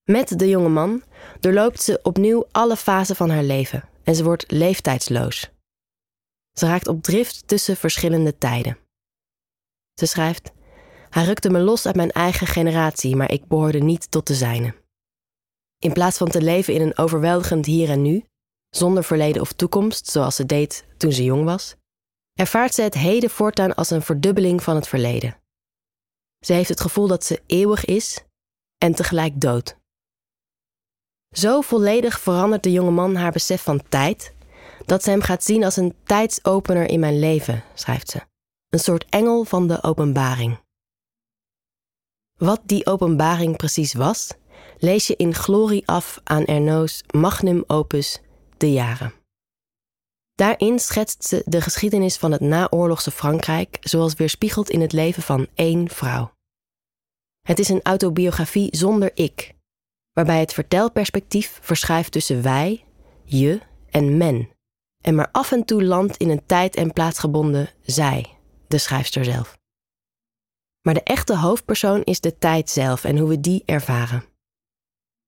Met 0.07 0.39
de 0.39 0.49
jonge 0.49 0.69
man 0.69 1.03
doorloopt 1.39 1.81
ze 1.81 1.99
opnieuw 2.03 2.45
alle 2.51 2.75
fasen 2.75 3.15
van 3.15 3.29
haar 3.29 3.43
leven 3.43 3.89
en 4.03 4.15
ze 4.15 4.23
wordt 4.23 4.51
leeftijdsloos. 4.51 5.49
Ze 6.53 6.65
raakt 6.65 6.87
op 6.87 7.03
drift 7.03 7.47
tussen 7.47 7.77
verschillende 7.77 8.37
tijden. 8.37 8.77
Ze 9.93 10.05
schrijft: 10.05 10.51
Hij 11.09 11.23
rukte 11.25 11.49
me 11.49 11.59
los 11.59 11.85
uit 11.85 11.95
mijn 11.95 12.11
eigen 12.11 12.47
generatie, 12.47 13.15
maar 13.15 13.31
ik 13.31 13.47
behoorde 13.47 13.79
niet 13.79 14.11
tot 14.11 14.27
de 14.27 14.33
zijne. 14.33 14.75
In 15.79 15.93
plaats 15.93 16.17
van 16.17 16.29
te 16.29 16.41
leven 16.41 16.73
in 16.73 16.81
een 16.81 16.97
overweldigend 16.97 17.65
hier 17.65 17.89
en 17.89 18.01
nu, 18.01 18.25
zonder 18.69 19.03
verleden 19.03 19.41
of 19.41 19.53
toekomst, 19.53 20.07
zoals 20.07 20.35
ze 20.35 20.45
deed 20.45 20.85
toen 20.97 21.11
ze 21.11 21.23
jong 21.23 21.43
was, 21.43 21.75
ervaart 22.33 22.73
ze 22.73 22.81
het 22.81 22.93
heden 22.93 23.29
voortaan 23.29 23.75
als 23.75 23.89
een 23.89 24.01
verdubbeling 24.01 24.63
van 24.63 24.75
het 24.75 24.87
verleden. 24.87 25.37
Ze 26.45 26.53
heeft 26.53 26.69
het 26.69 26.81
gevoel 26.81 27.07
dat 27.07 27.23
ze 27.23 27.41
eeuwig 27.45 27.85
is 27.85 28.23
en 28.77 28.95
tegelijk 28.95 29.41
dood. 29.41 29.76
Zo 31.37 31.61
volledig 31.61 32.19
verandert 32.19 32.63
de 32.63 32.71
jonge 32.71 32.91
man 32.91 33.15
haar 33.15 33.31
besef 33.31 33.63
van 33.63 33.81
tijd, 33.89 34.33
dat 34.85 35.03
ze 35.03 35.09
hem 35.09 35.21
gaat 35.21 35.43
zien 35.43 35.63
als 35.63 35.75
een 35.75 35.95
tijdsopener 36.03 36.89
in 36.89 36.99
mijn 36.99 37.19
leven, 37.19 37.63
schrijft 37.73 38.09
ze. 38.09 38.21
Een 38.69 38.79
soort 38.79 39.05
engel 39.09 39.43
van 39.43 39.67
de 39.67 39.83
openbaring. 39.83 40.59
Wat 42.37 42.61
die 42.63 42.85
openbaring 42.85 43.57
precies 43.57 43.93
was, 43.93 44.33
lees 44.77 45.07
je 45.07 45.15
in 45.15 45.33
glorie 45.33 45.87
af 45.87 46.19
aan 46.23 46.45
Ernaud's 46.45 47.03
magnum 47.13 47.63
opus 47.67 48.21
De 48.57 48.71
Jaren. 48.71 49.13
Daarin 50.35 50.79
schetst 50.79 51.23
ze 51.23 51.41
de 51.45 51.61
geschiedenis 51.61 52.17
van 52.17 52.31
het 52.31 52.41
naoorlogse 52.41 53.11
Frankrijk 53.11 53.77
zoals 53.81 54.13
weerspiegeld 54.13 54.69
in 54.69 54.81
het 54.81 54.91
leven 54.91 55.23
van 55.23 55.47
één 55.53 55.89
vrouw. 55.89 56.31
Het 57.41 57.59
is 57.59 57.69
een 57.69 57.83
autobiografie 57.83 58.75
zonder 58.75 59.11
ik, 59.13 59.55
waarbij 60.17 60.39
het 60.39 60.53
vertelperspectief 60.53 61.59
verschuift 61.61 62.11
tussen 62.11 62.41
wij, 62.41 62.85
je 63.23 63.59
en 63.89 64.17
men, 64.17 64.49
en 65.01 65.15
maar 65.15 65.29
af 65.31 65.51
en 65.51 65.65
toe 65.65 65.83
landt 65.83 66.17
in 66.17 66.29
een 66.29 66.45
tijd- 66.45 66.75
en 66.75 66.93
plaatsgebonden 66.93 67.69
zij, 67.81 68.37
de 68.67 68.77
schrijfster 68.77 69.25
zelf. 69.25 69.57
Maar 70.81 70.93
de 70.93 71.03
echte 71.03 71.37
hoofdpersoon 71.37 72.03
is 72.03 72.19
de 72.19 72.37
tijd 72.37 72.69
zelf 72.69 73.03
en 73.03 73.17
hoe 73.17 73.29
we 73.29 73.39
die 73.39 73.63
ervaren. 73.65 74.23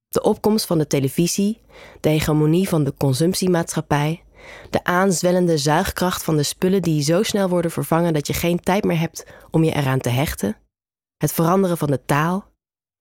De 0.07 0.21
opkomst 0.21 0.65
van 0.65 0.77
de 0.77 0.87
televisie, 0.87 1.61
de 1.99 2.09
hegemonie 2.09 2.69
van 2.69 2.83
de 2.83 2.93
consumptiemaatschappij, 2.97 4.23
de 4.69 4.83
aanzwellende 4.83 5.57
zuigkracht 5.57 6.23
van 6.23 6.37
de 6.37 6.43
spullen 6.43 6.81
die 6.81 7.01
zo 7.01 7.23
snel 7.23 7.49
worden 7.49 7.71
vervangen 7.71 8.13
dat 8.13 8.27
je 8.27 8.33
geen 8.33 8.59
tijd 8.59 8.83
meer 8.83 8.99
hebt 8.99 9.25
om 9.51 9.63
je 9.63 9.71
eraan 9.71 9.99
te 9.99 10.09
hechten, 10.09 10.57
het 11.17 11.33
veranderen 11.33 11.77
van 11.77 11.91
de 11.91 12.05
taal, 12.05 12.48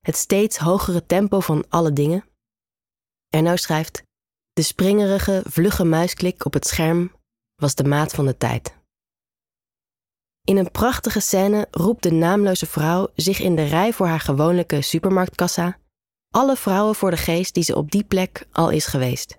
het 0.00 0.16
steeds 0.16 0.56
hogere 0.56 1.06
tempo 1.06 1.40
van 1.40 1.64
alle 1.68 1.92
dingen. 1.92 2.24
Erno 3.28 3.56
schrijft: 3.56 4.02
De 4.52 4.62
springerige, 4.62 5.42
vlugge 5.46 5.84
muisklik 5.84 6.44
op 6.44 6.52
het 6.52 6.66
scherm 6.66 7.12
was 7.54 7.74
de 7.74 7.84
maat 7.84 8.12
van 8.12 8.26
de 8.26 8.36
tijd. 8.36 8.76
In 10.44 10.56
een 10.56 10.70
prachtige 10.70 11.20
scène 11.20 11.66
roept 11.70 12.02
de 12.02 12.12
naamloze 12.12 12.66
vrouw 12.66 13.08
zich 13.14 13.40
in 13.40 13.56
de 13.56 13.64
rij 13.64 13.92
voor 13.92 14.06
haar 14.06 14.20
gewone 14.20 14.66
supermarktkassa 14.80 15.78
alle 16.30 16.56
vrouwen 16.56 16.94
voor 16.94 17.10
de 17.10 17.16
geest 17.16 17.54
die 17.54 17.62
ze 17.62 17.76
op 17.76 17.90
die 17.90 18.04
plek 18.04 18.46
al 18.52 18.70
is 18.70 18.86
geweest. 18.86 19.38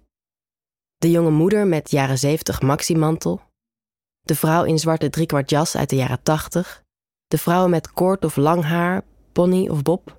De 0.97 1.11
jonge 1.11 1.31
moeder 1.31 1.67
met 1.67 1.91
jaren 1.91 2.17
70 2.17 2.61
maximantel, 2.61 3.41
de 4.21 4.35
vrouw 4.35 4.63
in 4.63 4.79
zwarte 4.79 5.09
driekwart 5.09 5.49
jas 5.49 5.75
uit 5.75 5.89
de 5.89 5.95
jaren 5.95 6.23
80, 6.23 6.83
de 7.27 7.37
vrouwen 7.37 7.69
met 7.69 7.91
kort 7.91 8.25
of 8.25 8.35
lang 8.35 8.63
haar, 8.63 9.03
pony 9.31 9.67
of 9.67 9.81
bob, 9.81 10.18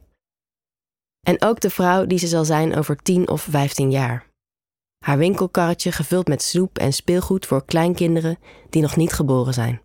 en 1.21 1.43
ook 1.43 1.61
de 1.61 1.71
vrouw 1.71 2.07
die 2.07 2.19
ze 2.19 2.27
zal 2.27 2.45
zijn 2.45 2.77
over 2.77 2.97
10 2.97 3.29
of 3.29 3.43
15 3.43 3.91
jaar. 3.91 4.27
Haar 5.05 5.19
winkelkarretje 5.19 5.93
gevuld 5.93 6.29
met 6.29 6.43
snoep 6.43 6.79
en 6.79 6.93
speelgoed 6.93 7.47
voor 7.47 7.65
kleinkinderen 7.65 8.39
die 8.71 8.83
nog 8.83 8.97
niet 8.97 9.13
geboren 9.13 9.55
zijn. 9.55 9.83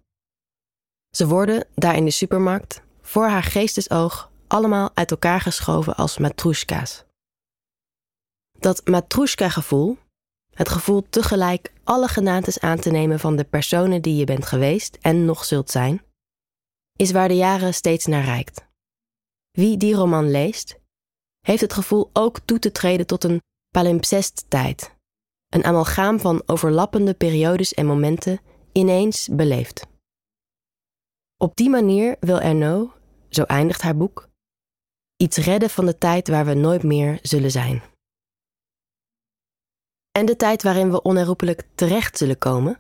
Ze 1.16 1.28
worden, 1.28 1.68
daar 1.76 1.96
in 1.96 2.06
de 2.06 2.12
supermarkt, 2.12 2.82
voor 3.02 3.28
haar 3.28 3.44
geestesoog 3.44 4.32
allemaal 4.48 4.90
uit 4.94 5.12
elkaar 5.12 5.42
geschoven 5.42 5.96
als 5.96 6.18
matroeska's. 6.18 7.04
Dat 8.60 8.88
matroeska-gevoel, 8.88 9.98
het 10.54 10.70
gevoel 10.70 11.06
tegelijk 11.10 11.72
alle 11.84 12.08
genates 12.08 12.60
aan 12.60 12.80
te 12.80 12.90
nemen 12.90 13.20
van 13.20 13.36
de 13.36 13.44
personen 13.44 14.02
die 14.02 14.16
je 14.16 14.26
bent 14.26 14.46
geweest 14.46 14.98
en 15.02 15.26
nog 15.26 15.46
zult 15.46 15.72
zijn, 15.72 16.02
is 16.96 17.12
waar 17.12 17.28
de 17.28 17.36
jaren 17.36 17.74
steeds 17.74 18.06
naar 18.06 18.24
reikt. 18.24 18.66
Wie 19.52 19.78
die 19.78 19.96
roman 19.96 20.32
leest, 20.32 20.80
heeft 21.46 21.62
het 21.62 21.74
gevoel 21.74 22.10
ook 22.14 22.40
toe 22.40 22.60
te 22.60 22.72
treden 22.72 23.08
tot 23.08 23.24
een 23.24 23.42
palimpsest-tijd, 23.70 24.96
een 25.50 25.64
amalgaam 25.64 26.20
van 26.20 26.44
overlappende 26.46 27.14
periodes 27.14 27.74
en 27.74 27.86
momenten 27.86 28.40
ineens 28.72 29.28
beleefd. 29.32 29.88
Op 31.38 31.56
die 31.56 31.70
manier 31.70 32.18
wil 32.20 32.40
Ernaud, 32.40 32.92
zo 33.30 33.44
eindigt 33.44 33.82
haar 33.82 33.98
boek, 33.98 34.30
iets 35.18 35.38
redden 35.38 35.70
van 35.70 35.86
de 35.86 35.98
tijd 35.98 36.28
waar 36.28 36.46
we 36.46 36.54
nooit 36.54 36.84
meer 36.84 37.20
zullen 37.22 37.52
zijn. 37.52 37.84
En 40.12 40.26
de 40.26 40.36
tijd 40.36 40.64
waarin 40.64 40.92
we 40.92 41.02
onherroepelijk 41.02 41.68
terecht 41.76 42.18
zullen 42.18 42.38
komen? 42.38 42.80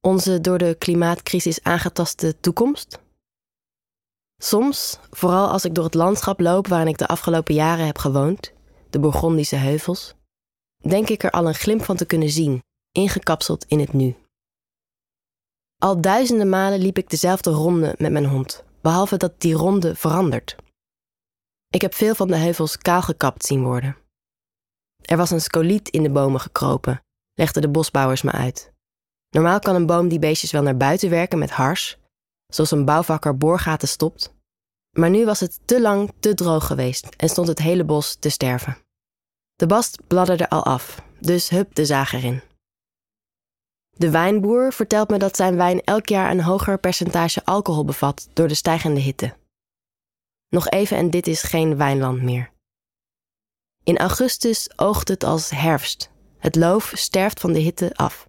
Onze 0.00 0.40
door 0.40 0.58
de 0.58 0.74
klimaatcrisis 0.78 1.62
aangetaste 1.62 2.40
toekomst? 2.40 2.98
Soms, 4.44 4.98
vooral 5.10 5.48
als 5.48 5.64
ik 5.64 5.74
door 5.74 5.84
het 5.84 5.94
landschap 5.94 6.40
loop 6.40 6.66
waarin 6.66 6.88
ik 6.88 6.98
de 6.98 7.06
afgelopen 7.06 7.54
jaren 7.54 7.86
heb 7.86 7.98
gewoond, 7.98 8.52
de 8.90 9.00
Bourgondische 9.00 9.56
heuvels, 9.56 10.14
denk 10.88 11.08
ik 11.08 11.22
er 11.22 11.30
al 11.30 11.48
een 11.48 11.54
glimp 11.54 11.84
van 11.84 11.96
te 11.96 12.06
kunnen 12.06 12.30
zien, 12.30 12.62
ingekapseld 12.92 13.64
in 13.64 13.80
het 13.80 13.92
nu. 13.92 14.16
Al 15.78 16.00
duizenden 16.00 16.48
malen 16.48 16.78
liep 16.78 16.98
ik 16.98 17.10
dezelfde 17.10 17.50
ronde 17.50 17.94
met 17.98 18.12
mijn 18.12 18.26
hond, 18.26 18.64
behalve 18.80 19.16
dat 19.16 19.40
die 19.40 19.54
ronde 19.54 19.94
verandert. 19.94 20.56
Ik 21.70 21.80
heb 21.80 21.94
veel 21.94 22.14
van 22.14 22.28
de 22.28 22.36
heuvels 22.36 22.78
kaal 22.78 23.02
gekapt 23.02 23.44
zien 23.44 23.62
worden. 23.62 23.96
Er 25.02 25.16
was 25.16 25.30
een 25.30 25.40
scoliet 25.40 25.88
in 25.88 26.02
de 26.02 26.10
bomen 26.10 26.40
gekropen, 26.40 27.02
legden 27.34 27.62
de 27.62 27.68
bosbouwers 27.70 28.22
me 28.22 28.30
uit. 28.30 28.72
Normaal 29.30 29.58
kan 29.58 29.74
een 29.74 29.86
boom 29.86 30.08
die 30.08 30.18
beestjes 30.18 30.52
wel 30.52 30.62
naar 30.62 30.76
buiten 30.76 31.10
werken 31.10 31.38
met 31.38 31.50
hars, 31.50 32.00
zoals 32.54 32.70
een 32.70 32.84
bouwvakker 32.84 33.36
boorgaten 33.36 33.88
stopt. 33.88 34.34
Maar 34.98 35.10
nu 35.10 35.24
was 35.24 35.40
het 35.40 35.60
te 35.64 35.80
lang 35.80 36.12
te 36.20 36.34
droog 36.34 36.66
geweest 36.66 37.08
en 37.16 37.28
stond 37.28 37.48
het 37.48 37.58
hele 37.58 37.84
bos 37.84 38.14
te 38.14 38.28
sterven. 38.28 38.76
De 39.54 39.66
bast 39.66 40.06
bladderde 40.06 40.48
al 40.48 40.64
af, 40.64 41.02
dus 41.20 41.48
hup 41.48 41.74
de 41.74 41.84
zaag 41.84 42.12
erin. 42.12 42.42
De 43.90 44.10
wijnboer 44.10 44.72
vertelt 44.72 45.10
me 45.10 45.18
dat 45.18 45.36
zijn 45.36 45.56
wijn 45.56 45.80
elk 45.80 46.06
jaar 46.08 46.30
een 46.30 46.42
hoger 46.42 46.78
percentage 46.78 47.44
alcohol 47.44 47.84
bevat 47.84 48.28
door 48.32 48.48
de 48.48 48.54
stijgende 48.54 49.00
hitte. 49.00 49.34
Nog 50.48 50.68
even 50.68 50.96
en 50.96 51.10
dit 51.10 51.26
is 51.26 51.42
geen 51.42 51.76
wijnland 51.76 52.22
meer. 52.22 52.52
In 53.84 53.98
augustus 53.98 54.78
oogt 54.78 55.08
het 55.08 55.24
als 55.24 55.50
herfst. 55.50 56.10
Het 56.38 56.56
loof 56.56 56.92
sterft 56.94 57.40
van 57.40 57.52
de 57.52 57.58
hitte 57.58 57.94
af. 57.94 58.28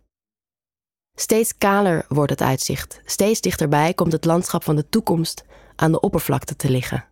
Steeds 1.17 1.57
kaler 1.57 2.05
wordt 2.07 2.31
het 2.31 2.41
uitzicht. 2.41 3.01
Steeds 3.05 3.41
dichterbij 3.41 3.93
komt 3.93 4.11
het 4.11 4.25
landschap 4.25 4.63
van 4.63 4.75
de 4.75 4.89
toekomst 4.89 5.43
aan 5.75 5.91
de 5.91 5.99
oppervlakte 5.99 6.55
te 6.55 6.69
liggen. 6.69 7.07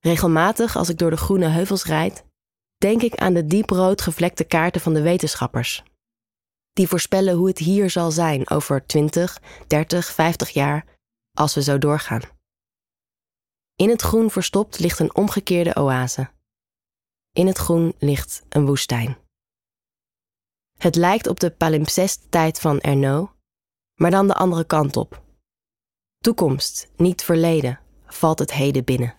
Regelmatig, 0.00 0.76
als 0.76 0.88
ik 0.88 0.98
door 0.98 1.10
de 1.10 1.16
groene 1.16 1.46
heuvels 1.46 1.84
rijd, 1.84 2.24
denk 2.76 3.02
ik 3.02 3.14
aan 3.14 3.34
de 3.34 3.46
dieprood 3.46 4.00
gevlekte 4.00 4.44
kaarten 4.44 4.80
van 4.80 4.94
de 4.94 5.02
wetenschappers. 5.02 5.82
Die 6.72 6.88
voorspellen 6.88 7.34
hoe 7.34 7.48
het 7.48 7.58
hier 7.58 7.90
zal 7.90 8.10
zijn 8.10 8.50
over 8.50 8.86
20, 8.86 9.40
30, 9.66 10.06
50 10.06 10.50
jaar, 10.50 10.84
als 11.32 11.54
we 11.54 11.62
zo 11.62 11.78
doorgaan. 11.78 12.22
In 13.76 13.88
het 13.88 14.02
groen 14.02 14.30
verstopt 14.30 14.78
ligt 14.78 14.98
een 14.98 15.14
omgekeerde 15.14 15.76
oase. 15.76 16.30
In 17.32 17.46
het 17.46 17.58
groen 17.58 17.94
ligt 17.98 18.42
een 18.48 18.66
woestijn. 18.66 19.18
Het 20.80 20.94
lijkt 20.94 21.26
op 21.26 21.40
de 21.40 21.50
palimpsest-tijd 21.50 22.60
van 22.60 22.80
Ernaud, 22.80 23.30
maar 23.94 24.10
dan 24.10 24.26
de 24.26 24.34
andere 24.34 24.64
kant 24.64 24.96
op. 24.96 25.22
Toekomst, 26.18 26.90
niet 26.96 27.22
verleden, 27.22 27.80
valt 28.06 28.38
het 28.38 28.52
heden 28.52 28.84
binnen. 28.84 29.14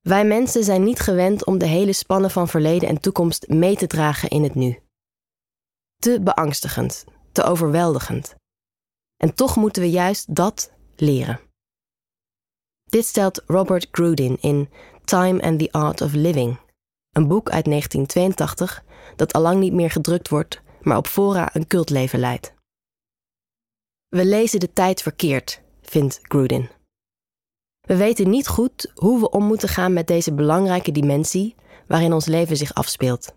Wij 0.00 0.24
mensen 0.24 0.64
zijn 0.64 0.82
niet 0.82 1.00
gewend 1.00 1.44
om 1.44 1.58
de 1.58 1.66
hele 1.66 1.92
spannen 1.92 2.30
van 2.30 2.48
verleden 2.48 2.88
en 2.88 3.00
toekomst 3.00 3.48
mee 3.48 3.76
te 3.76 3.86
dragen 3.86 4.28
in 4.28 4.42
het 4.42 4.54
nu. 4.54 4.78
Te 5.94 6.20
beangstigend, 6.20 7.04
te 7.32 7.42
overweldigend. 7.42 8.34
En 9.16 9.34
toch 9.34 9.56
moeten 9.56 9.82
we 9.82 9.90
juist 9.90 10.34
dat 10.34 10.72
leren. 10.96 11.40
Dit 12.84 13.04
stelt 13.04 13.42
Robert 13.46 13.88
Grudin 13.90 14.38
in 14.40 14.68
Time 15.04 15.42
and 15.42 15.58
the 15.58 15.72
Art 15.72 16.00
of 16.00 16.12
Living, 16.12 16.58
een 17.10 17.28
boek 17.28 17.50
uit 17.50 17.64
1982 17.64 18.84
dat 19.16 19.32
allang 19.32 19.60
niet 19.60 19.72
meer 19.72 19.90
gedrukt 19.90 20.28
wordt, 20.28 20.60
maar 20.82 20.96
op 20.96 21.06
fora 21.06 21.54
een 21.54 21.66
cultleven 21.66 22.18
leidt. 22.18 22.54
We 24.08 24.24
lezen 24.24 24.60
de 24.60 24.72
tijd 24.72 25.02
verkeerd, 25.02 25.60
vindt 25.82 26.18
Grudin. 26.22 26.68
We 27.80 27.96
weten 27.96 28.30
niet 28.30 28.48
goed 28.48 28.92
hoe 28.94 29.20
we 29.20 29.30
om 29.30 29.44
moeten 29.44 29.68
gaan 29.68 29.92
met 29.92 30.06
deze 30.06 30.32
belangrijke 30.32 30.92
dimensie 30.92 31.54
waarin 31.86 32.12
ons 32.12 32.26
leven 32.26 32.56
zich 32.56 32.74
afspeelt. 32.74 33.34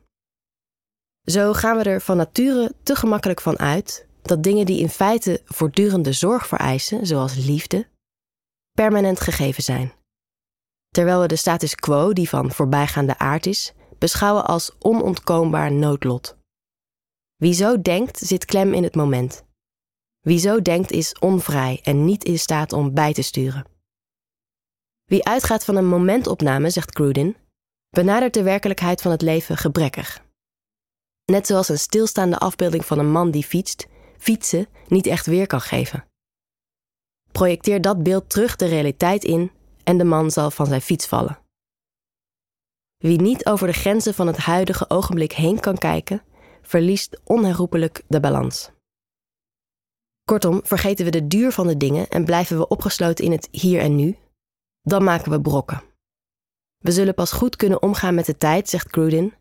Zo 1.23 1.53
gaan 1.53 1.77
we 1.77 1.83
er 1.83 2.01
van 2.01 2.17
nature 2.17 2.73
te 2.83 2.95
gemakkelijk 2.95 3.41
van 3.41 3.59
uit 3.59 4.07
dat 4.21 4.43
dingen 4.43 4.65
die 4.65 4.79
in 4.79 4.89
feite 4.89 5.41
voortdurende 5.45 6.11
zorg 6.11 6.47
vereisen, 6.47 7.05
zoals 7.05 7.35
liefde, 7.35 7.87
permanent 8.71 9.19
gegeven 9.19 9.63
zijn. 9.63 9.93
Terwijl 10.89 11.21
we 11.21 11.27
de 11.27 11.35
status 11.35 11.75
quo, 11.75 12.13
die 12.13 12.29
van 12.29 12.51
voorbijgaande 12.51 13.17
aard 13.17 13.45
is, 13.45 13.73
beschouwen 13.99 14.45
als 14.45 14.71
onontkoombaar 14.79 15.71
noodlot. 15.71 16.37
Wie 17.35 17.53
zo 17.53 17.81
denkt, 17.81 18.17
zit 18.17 18.45
klem 18.45 18.73
in 18.73 18.83
het 18.83 18.95
moment. 18.95 19.43
Wie 20.19 20.39
zo 20.39 20.61
denkt, 20.61 20.91
is 20.91 21.19
onvrij 21.19 21.79
en 21.83 22.05
niet 22.05 22.23
in 22.23 22.39
staat 22.39 22.73
om 22.73 22.93
bij 22.93 23.13
te 23.13 23.21
sturen. 23.21 23.65
Wie 25.05 25.25
uitgaat 25.25 25.65
van 25.65 25.75
een 25.75 25.87
momentopname, 25.87 26.69
zegt 26.69 26.95
Grudin, 26.95 27.35
benadert 27.89 28.33
de 28.33 28.43
werkelijkheid 28.43 29.01
van 29.01 29.11
het 29.11 29.21
leven 29.21 29.57
gebrekkig. 29.57 30.25
Net 31.25 31.47
zoals 31.47 31.69
een 31.69 31.79
stilstaande 31.79 32.37
afbeelding 32.37 32.85
van 32.85 32.99
een 32.99 33.11
man 33.11 33.31
die 33.31 33.43
fietst, 33.43 33.87
fietsen 34.17 34.67
niet 34.87 35.07
echt 35.07 35.25
weer 35.25 35.47
kan 35.47 35.61
geven. 35.61 36.05
Projecteer 37.31 37.81
dat 37.81 38.03
beeld 38.03 38.29
terug 38.29 38.55
de 38.55 38.65
realiteit 38.65 39.23
in 39.23 39.51
en 39.83 39.97
de 39.97 40.03
man 40.03 40.31
zal 40.31 40.51
van 40.51 40.65
zijn 40.65 40.81
fiets 40.81 41.07
vallen. 41.07 41.39
Wie 42.97 43.21
niet 43.21 43.45
over 43.45 43.67
de 43.67 43.73
grenzen 43.73 44.13
van 44.13 44.27
het 44.27 44.37
huidige 44.37 44.89
ogenblik 44.89 45.31
heen 45.31 45.59
kan 45.59 45.77
kijken, 45.77 46.21
verliest 46.61 47.19
onherroepelijk 47.23 48.03
de 48.07 48.19
balans. 48.19 48.71
Kortom, 50.23 50.59
vergeten 50.63 51.05
we 51.05 51.11
de 51.11 51.27
duur 51.27 51.51
van 51.51 51.67
de 51.67 51.77
dingen 51.77 52.07
en 52.07 52.25
blijven 52.25 52.57
we 52.57 52.67
opgesloten 52.67 53.25
in 53.25 53.31
het 53.31 53.47
hier 53.51 53.81
en 53.81 53.95
nu, 53.95 54.17
dan 54.81 55.03
maken 55.03 55.31
we 55.31 55.41
brokken. 55.41 55.83
We 56.77 56.91
zullen 56.91 57.13
pas 57.13 57.31
goed 57.31 57.55
kunnen 57.55 57.81
omgaan 57.81 58.15
met 58.15 58.25
de 58.25 58.37
tijd, 58.37 58.69
zegt 58.69 58.87
Grudin, 58.89 59.33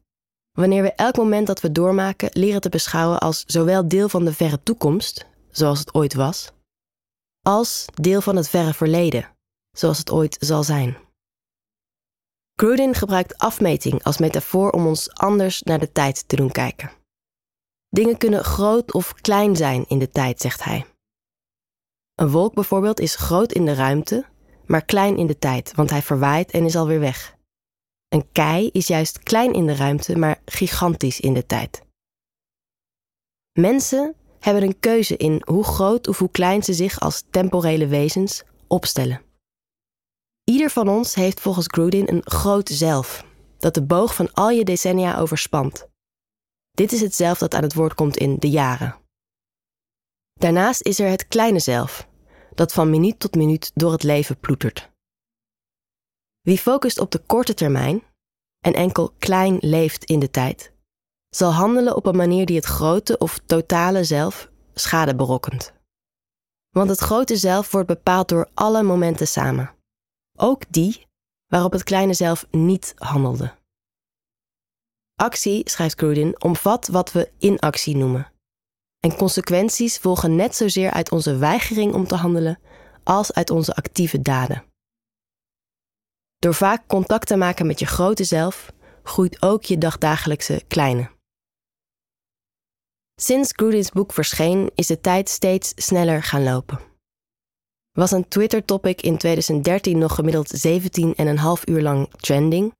wanneer 0.52 0.82
we 0.82 0.92
elk 0.92 1.16
moment 1.16 1.46
dat 1.46 1.60
we 1.60 1.72
doormaken 1.72 2.28
leren 2.32 2.60
te 2.60 2.68
beschouwen 2.68 3.18
als 3.18 3.44
zowel 3.46 3.88
deel 3.88 4.08
van 4.08 4.24
de 4.24 4.32
verre 4.32 4.62
toekomst, 4.62 5.26
zoals 5.50 5.78
het 5.78 5.94
ooit 5.94 6.14
was, 6.14 6.50
als 7.42 7.84
deel 7.94 8.20
van 8.20 8.36
het 8.36 8.48
verre 8.48 8.74
verleden, 8.74 9.36
zoals 9.70 9.98
het 9.98 10.10
ooit 10.10 10.36
zal 10.40 10.62
zijn. 10.62 10.96
Grudin 12.60 12.94
gebruikt 12.94 13.38
afmeting 13.38 14.02
als 14.02 14.18
metafoor 14.18 14.70
om 14.70 14.86
ons 14.86 15.14
anders 15.14 15.62
naar 15.62 15.78
de 15.78 15.92
tijd 15.92 16.28
te 16.28 16.36
doen 16.36 16.50
kijken. 16.50 16.90
Dingen 17.88 18.18
kunnen 18.18 18.44
groot 18.44 18.92
of 18.92 19.14
klein 19.14 19.56
zijn 19.56 19.84
in 19.88 19.98
de 19.98 20.10
tijd, 20.10 20.40
zegt 20.40 20.64
hij. 20.64 20.86
Een 22.14 22.30
wolk 22.30 22.54
bijvoorbeeld 22.54 23.00
is 23.00 23.16
groot 23.16 23.52
in 23.52 23.64
de 23.64 23.74
ruimte, 23.74 24.24
maar 24.66 24.84
klein 24.84 25.16
in 25.16 25.26
de 25.26 25.38
tijd, 25.38 25.74
want 25.74 25.90
hij 25.90 26.02
verwaait 26.02 26.50
en 26.50 26.64
is 26.64 26.76
alweer 26.76 27.00
weg. 27.00 27.36
Een 28.08 28.32
kei 28.32 28.68
is 28.72 28.86
juist 28.86 29.18
klein 29.18 29.52
in 29.52 29.66
de 29.66 29.74
ruimte, 29.74 30.18
maar 30.18 30.40
gigantisch 30.44 31.20
in 31.20 31.34
de 31.34 31.46
tijd. 31.46 31.82
Mensen 33.52 34.14
hebben 34.40 34.62
een 34.62 34.80
keuze 34.80 35.16
in 35.16 35.42
hoe 35.44 35.64
groot 35.64 36.08
of 36.08 36.18
hoe 36.18 36.30
klein 36.30 36.62
ze 36.62 36.72
zich 36.72 37.00
als 37.00 37.24
temporele 37.30 37.86
wezens 37.86 38.42
opstellen. 38.66 39.25
Ieder 40.50 40.70
van 40.70 40.88
ons 40.88 41.14
heeft 41.14 41.40
volgens 41.40 41.66
Grudin 41.70 42.08
een 42.08 42.22
groot 42.24 42.68
zelf, 42.68 43.24
dat 43.58 43.74
de 43.74 43.82
boog 43.82 44.14
van 44.14 44.32
al 44.32 44.50
je 44.50 44.64
decennia 44.64 45.18
overspant. 45.18 45.88
Dit 46.70 46.92
is 46.92 47.00
het 47.00 47.14
zelf 47.14 47.38
dat 47.38 47.54
aan 47.54 47.62
het 47.62 47.74
woord 47.74 47.94
komt 47.94 48.16
in 48.16 48.36
de 48.38 48.50
jaren. 48.50 48.96
Daarnaast 50.32 50.82
is 50.82 50.98
er 50.98 51.08
het 51.10 51.28
kleine 51.28 51.58
zelf, 51.58 52.08
dat 52.54 52.72
van 52.72 52.90
minuut 52.90 53.20
tot 53.20 53.34
minuut 53.34 53.70
door 53.74 53.92
het 53.92 54.02
leven 54.02 54.40
ploetert. 54.40 54.90
Wie 56.40 56.58
focust 56.58 56.98
op 56.98 57.10
de 57.10 57.18
korte 57.18 57.54
termijn 57.54 58.02
en 58.60 58.72
enkel 58.72 59.14
klein 59.18 59.58
leeft 59.60 60.04
in 60.04 60.18
de 60.18 60.30
tijd, 60.30 60.72
zal 61.28 61.52
handelen 61.52 61.96
op 61.96 62.06
een 62.06 62.16
manier 62.16 62.46
die 62.46 62.56
het 62.56 62.64
grote 62.64 63.18
of 63.18 63.40
totale 63.46 64.04
zelf 64.04 64.50
schade 64.74 65.14
berokkent. 65.14 65.72
Want 66.70 66.88
het 66.88 67.00
grote 67.00 67.36
zelf 67.36 67.70
wordt 67.70 67.88
bepaald 67.88 68.28
door 68.28 68.50
alle 68.54 68.82
momenten 68.82 69.28
samen, 69.28 69.75
ook 70.36 70.62
die 70.68 71.06
waarop 71.46 71.72
het 71.72 71.82
kleine 71.82 72.14
zelf 72.14 72.46
niet 72.50 72.92
handelde. 72.96 73.54
Actie, 75.14 75.70
schrijft 75.70 75.98
Grudin, 75.98 76.42
omvat 76.42 76.86
wat 76.86 77.12
we 77.12 77.32
inactie 77.38 77.96
noemen. 77.96 78.32
En 79.00 79.16
consequenties 79.16 79.98
volgen 79.98 80.36
net 80.36 80.54
zozeer 80.54 80.90
uit 80.90 81.10
onze 81.10 81.36
weigering 81.36 81.94
om 81.94 82.06
te 82.06 82.14
handelen 82.14 82.58
als 83.04 83.32
uit 83.32 83.50
onze 83.50 83.74
actieve 83.74 84.22
daden. 84.22 84.64
Door 86.38 86.54
vaak 86.54 86.86
contact 86.86 87.26
te 87.26 87.36
maken 87.36 87.66
met 87.66 87.78
je 87.78 87.86
grote 87.86 88.24
zelf, 88.24 88.72
groeit 89.02 89.42
ook 89.42 89.64
je 89.64 89.78
dagdagelijkse 89.78 90.62
kleine. 90.68 91.10
Sinds 93.20 93.52
Grudin's 93.52 93.90
boek 93.90 94.12
verscheen, 94.12 94.70
is 94.74 94.86
de 94.86 95.00
tijd 95.00 95.28
steeds 95.28 95.72
sneller 95.76 96.22
gaan 96.22 96.42
lopen. 96.42 96.95
Was 97.96 98.10
een 98.10 98.28
Twitter-topic 98.28 99.00
in 99.00 99.16
2013 99.16 99.98
nog 99.98 100.14
gemiddeld 100.14 100.66
17,5 100.66 101.64
uur 101.64 101.82
lang 101.82 102.08
trending, 102.16 102.74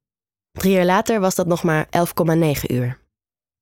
Drie 0.57 0.73
jaar 0.73 0.85
later 0.85 1.21
was 1.21 1.35
dat 1.35 1.47
nog 1.47 1.63
maar 1.63 1.87
11,9 1.87 2.63
uur. 2.71 3.01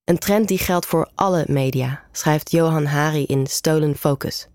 Een 0.05 0.19
trend 0.19 0.49
die 0.49 0.59
geldt 0.59 0.87
voor 0.87 1.11
alle 1.15 1.45
media, 1.49 2.05
schrijft 2.13 2.51
Johan 2.51 2.85
Hari 2.85 3.25
in 3.25 3.47
Stolen 3.47 3.97
Focus. 3.97 4.49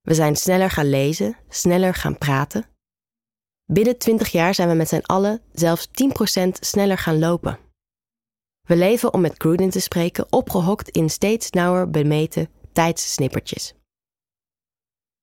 We 0.00 0.14
zijn 0.14 0.36
sneller 0.36 0.70
gaan 0.70 0.88
lezen, 0.88 1.36
sneller 1.48 1.94
gaan 1.94 2.18
praten. 2.18 2.66
Binnen 3.64 3.98
20 3.98 4.28
jaar 4.28 4.54
zijn 4.54 4.68
we 4.68 4.74
met 4.74 4.88
z'n 4.88 5.02
allen 5.02 5.42
zelfs 5.52 5.88
10% 5.88 6.48
sneller 6.60 6.98
gaan 6.98 7.18
lopen. 7.18 7.58
We 8.62 8.76
leven, 8.76 9.12
om 9.12 9.20
met 9.20 9.34
Grudin 9.38 9.70
te 9.70 9.80
spreken, 9.80 10.32
opgehokt 10.32 10.88
in 10.88 11.10
steeds 11.10 11.50
nauwer 11.50 11.90
bemeten 11.90 12.48
tijdssnippertjes. 12.72 13.74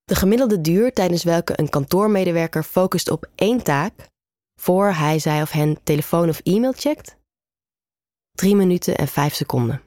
De 0.03 0.15
gemiddelde 0.15 0.61
duur 0.61 0.93
tijdens 0.93 1.23
welke 1.23 1.59
een 1.59 1.69
kantoormedewerker 1.69 2.63
focust 2.63 3.09
op 3.09 3.29
één 3.35 3.63
taak 3.63 3.93
voor 4.59 4.91
hij, 4.91 5.19
zij 5.19 5.41
of 5.41 5.51
hen 5.51 5.83
telefoon 5.83 6.29
of 6.29 6.39
e-mail 6.39 6.73
checkt? 6.73 7.17
3 8.31 8.55
minuten 8.55 8.95
en 8.95 9.07
5 9.07 9.33
seconden. 9.33 9.81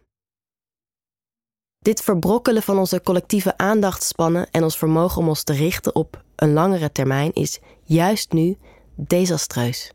Dit 1.79 2.01
verbrokkelen 2.03 2.63
van 2.63 2.79
onze 2.79 3.01
collectieve 3.01 3.57
aandachtspannen 3.57 4.51
en 4.51 4.63
ons 4.63 4.79
vermogen 4.79 5.23
om 5.23 5.29
ons 5.29 5.43
te 5.43 5.53
richten 5.53 5.95
op 5.95 6.25
een 6.37 6.53
langere 6.53 6.93
termijn 6.93 7.33
is 7.33 7.59
juist 7.83 8.33
nu 8.33 8.59
desastreus. 8.95 9.93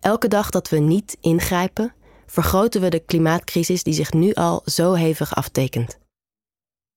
Elke 0.00 0.28
dag 0.28 0.50
dat 0.50 0.68
we 0.68 0.78
niet 0.78 1.16
ingrijpen, 1.20 1.94
vergroten 2.26 2.80
we 2.80 2.88
de 2.88 3.00
klimaatcrisis 3.00 3.82
die 3.82 3.94
zich 3.94 4.12
nu 4.12 4.34
al 4.34 4.62
zo 4.64 4.92
hevig 4.92 5.34
aftekent. 5.34 5.98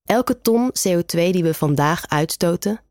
Elke 0.09 0.41
ton 0.41 0.71
CO2 0.71 1.31
die 1.31 1.43
we 1.43 1.53
vandaag 1.53 2.07
uitstoten, 2.07 2.81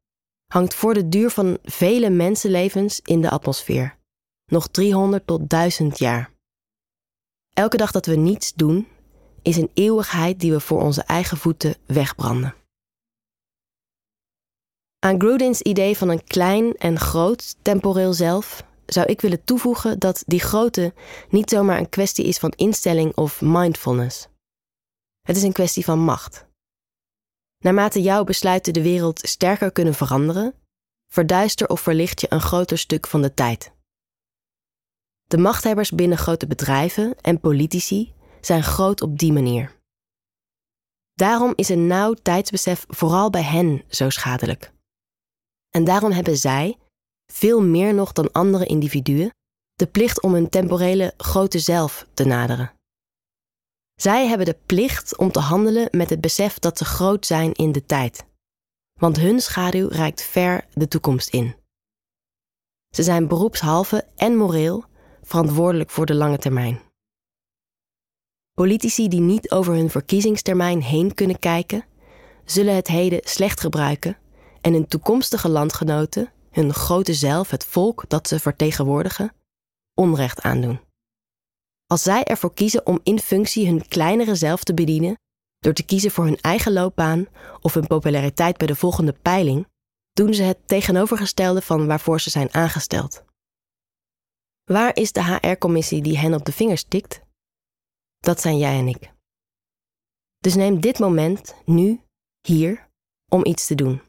hangt 0.47 0.75
voor 0.75 0.95
de 0.95 1.09
duur 1.09 1.31
van 1.31 1.59
vele 1.63 2.11
mensenlevens 2.11 3.01
in 3.01 3.21
de 3.21 3.31
atmosfeer. 3.31 3.99
Nog 4.47 4.69
300 4.69 5.27
tot 5.27 5.49
1000 5.49 5.99
jaar. 5.99 6.31
Elke 7.55 7.77
dag 7.77 7.91
dat 7.91 8.07
we 8.07 8.17
niets 8.17 8.55
doen, 8.55 8.89
is 9.43 9.57
een 9.57 9.71
eeuwigheid 9.75 10.41
die 10.41 10.53
we 10.53 10.61
voor 10.61 10.81
onze 10.81 11.03
eigen 11.03 11.37
voeten 11.37 11.77
wegbranden. 11.87 12.55
Aan 14.99 15.21
Grudin's 15.21 15.61
idee 15.61 15.97
van 15.97 16.09
een 16.09 16.25
klein 16.25 16.75
en 16.75 16.99
groot 16.99 17.57
temporeel 17.63 18.13
zelf 18.13 18.65
zou 18.87 19.07
ik 19.07 19.21
willen 19.21 19.45
toevoegen 19.45 19.99
dat 19.99 20.23
die 20.27 20.41
grote 20.41 20.95
niet 21.29 21.51
zomaar 21.51 21.79
een 21.79 21.89
kwestie 21.89 22.25
is 22.25 22.39
van 22.39 22.53
instelling 22.57 23.17
of 23.17 23.41
mindfulness. 23.41 24.29
Het 25.23 25.37
is 25.37 25.43
een 25.43 25.53
kwestie 25.53 25.85
van 25.85 25.99
macht. 25.99 26.48
Naarmate 27.59 28.03
jouw 28.03 28.25
besluiten 28.25 28.73
de 28.73 28.83
wereld 28.83 29.21
sterker 29.29 29.73
kunnen 29.73 29.95
veranderen, 29.95 30.55
verduister 31.13 31.69
of 31.69 31.81
verlicht 31.81 32.21
je 32.21 32.27
een 32.31 32.41
groter 32.41 32.79
stuk 32.79 33.07
van 33.07 33.23
de 33.23 33.35
tijd. 33.35 33.73
De 35.25 35.39
machthebbers 35.39 35.91
binnen 35.91 36.19
grote 36.19 36.47
bedrijven 36.47 37.17
en 37.21 37.41
politici 37.41 38.15
zijn 38.41 38.63
groot 38.63 39.03
op 39.03 39.19
die 39.19 39.33
manier. 39.33 39.77
Daarom 41.15 41.53
is 41.55 41.69
een 41.69 41.87
nauw 41.87 42.15
tijdsbesef 42.15 42.85
vooral 42.89 43.31
bij 43.31 43.43
hen 43.43 43.85
zo 43.89 44.11
schadelijk. 44.11 44.73
En 45.71 45.85
daarom 45.85 46.13
hebben 46.13 46.37
zij, 46.37 46.79
veel 47.33 47.63
meer 47.63 47.95
nog 47.95 48.13
dan 48.13 48.33
andere 48.33 48.67
individuen, 48.67 49.31
de 49.75 49.87
plicht 49.87 50.23
om 50.23 50.33
hun 50.33 50.49
temporele 50.49 51.15
grote 51.17 51.59
zelf 51.59 52.07
te 52.15 52.25
naderen. 52.25 52.78
Zij 53.99 54.27
hebben 54.27 54.47
de 54.47 54.59
plicht 54.67 55.17
om 55.17 55.33
te 55.33 55.39
handelen 55.39 55.89
met 55.91 56.11
het 56.11 56.21
besef 56.21 56.59
dat 56.59 56.79
ze 56.79 56.85
groot 56.85 57.27
zijn 57.27 57.53
in 57.53 57.73
de 57.73 57.85
tijd. 57.85 58.25
Want 59.01 59.17
hun 59.17 59.41
schaduw 59.41 59.89
reikt 59.89 60.23
ver 60.23 60.67
de 60.73 60.89
toekomst 60.89 61.29
in. 61.29 61.55
Ze 62.95 63.03
zijn 63.03 63.29
beroepshalve 63.29 64.07
en 64.17 64.37
moreel 64.37 64.85
verantwoordelijk 65.23 65.91
voor 65.91 66.07
de 66.07 66.15
lange 66.15 66.39
termijn. 66.39 66.81
Politici 68.55 69.09
die 69.09 69.21
niet 69.21 69.51
over 69.51 69.75
hun 69.75 69.91
verkiezingstermijn 69.91 70.83
heen 70.83 71.15
kunnen 71.15 71.39
kijken, 71.39 71.85
zullen 72.45 72.75
het 72.75 72.87
heden 72.87 73.21
slecht 73.23 73.61
gebruiken 73.61 74.17
en 74.61 74.73
hun 74.73 74.89
toekomstige 74.89 75.49
landgenoten, 75.49 76.33
hun 76.51 76.75
grote 76.75 77.15
zelf, 77.15 77.51
het 77.51 77.65
volk 77.65 78.05
dat 78.09 78.29
ze 78.29 78.39
vertegenwoordigen, 78.39 79.33
onrecht 79.95 80.41
aandoen. 80.41 80.81
Als 81.91 82.03
zij 82.03 82.25
ervoor 82.25 82.55
kiezen 82.55 82.87
om 82.87 83.01
in 83.03 83.19
functie 83.19 83.67
hun 83.67 83.89
kleinere 83.89 84.35
zelf 84.35 84.65
te 84.65 84.75
bedienen, 84.75 85.19
door 85.59 85.73
te 85.73 85.85
kiezen 85.85 86.11
voor 86.11 86.25
hun 86.25 86.41
eigen 86.41 86.73
loopbaan 86.73 87.27
of 87.61 87.75
hun 87.75 87.87
populariteit 87.87 88.57
bij 88.57 88.67
de 88.67 88.75
volgende 88.75 89.13
peiling, 89.13 89.67
doen 90.13 90.35
ze 90.35 90.43
het 90.43 90.69
tegenovergestelde 90.69 91.63
van 91.63 91.87
waarvoor 91.87 92.21
ze 92.21 92.31
zijn 92.31 92.55
aangesteld. 92.55 93.25
Waar 94.65 94.97
is 94.97 95.13
de 95.13 95.25
HR-commissie 95.25 96.03
die 96.03 96.19
hen 96.19 96.35
op 96.35 96.45
de 96.45 96.53
vingers 96.53 96.85
tikt? 96.85 97.21
Dat 98.19 98.41
zijn 98.41 98.59
jij 98.59 98.79
en 98.79 98.89
ik. 98.89 99.13
Dus 100.39 100.55
neem 100.55 100.81
dit 100.81 100.99
moment, 100.99 101.55
nu, 101.65 102.01
hier, 102.41 102.89
om 103.31 103.45
iets 103.45 103.67
te 103.67 103.75
doen. 103.75 104.03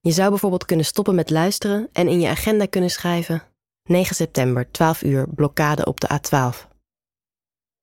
Je 0.00 0.10
zou 0.10 0.30
bijvoorbeeld 0.30 0.64
kunnen 0.64 0.86
stoppen 0.86 1.14
met 1.14 1.30
luisteren 1.30 1.88
en 1.92 2.08
in 2.08 2.20
je 2.20 2.28
agenda 2.28 2.66
kunnen 2.66 2.90
schrijven 2.90 3.42
9 3.88 4.14
september, 4.14 4.70
12 4.70 5.02
uur, 5.02 5.28
blokkade 5.28 5.84
op 5.84 6.00
de 6.00 6.08
A12. 6.08 6.69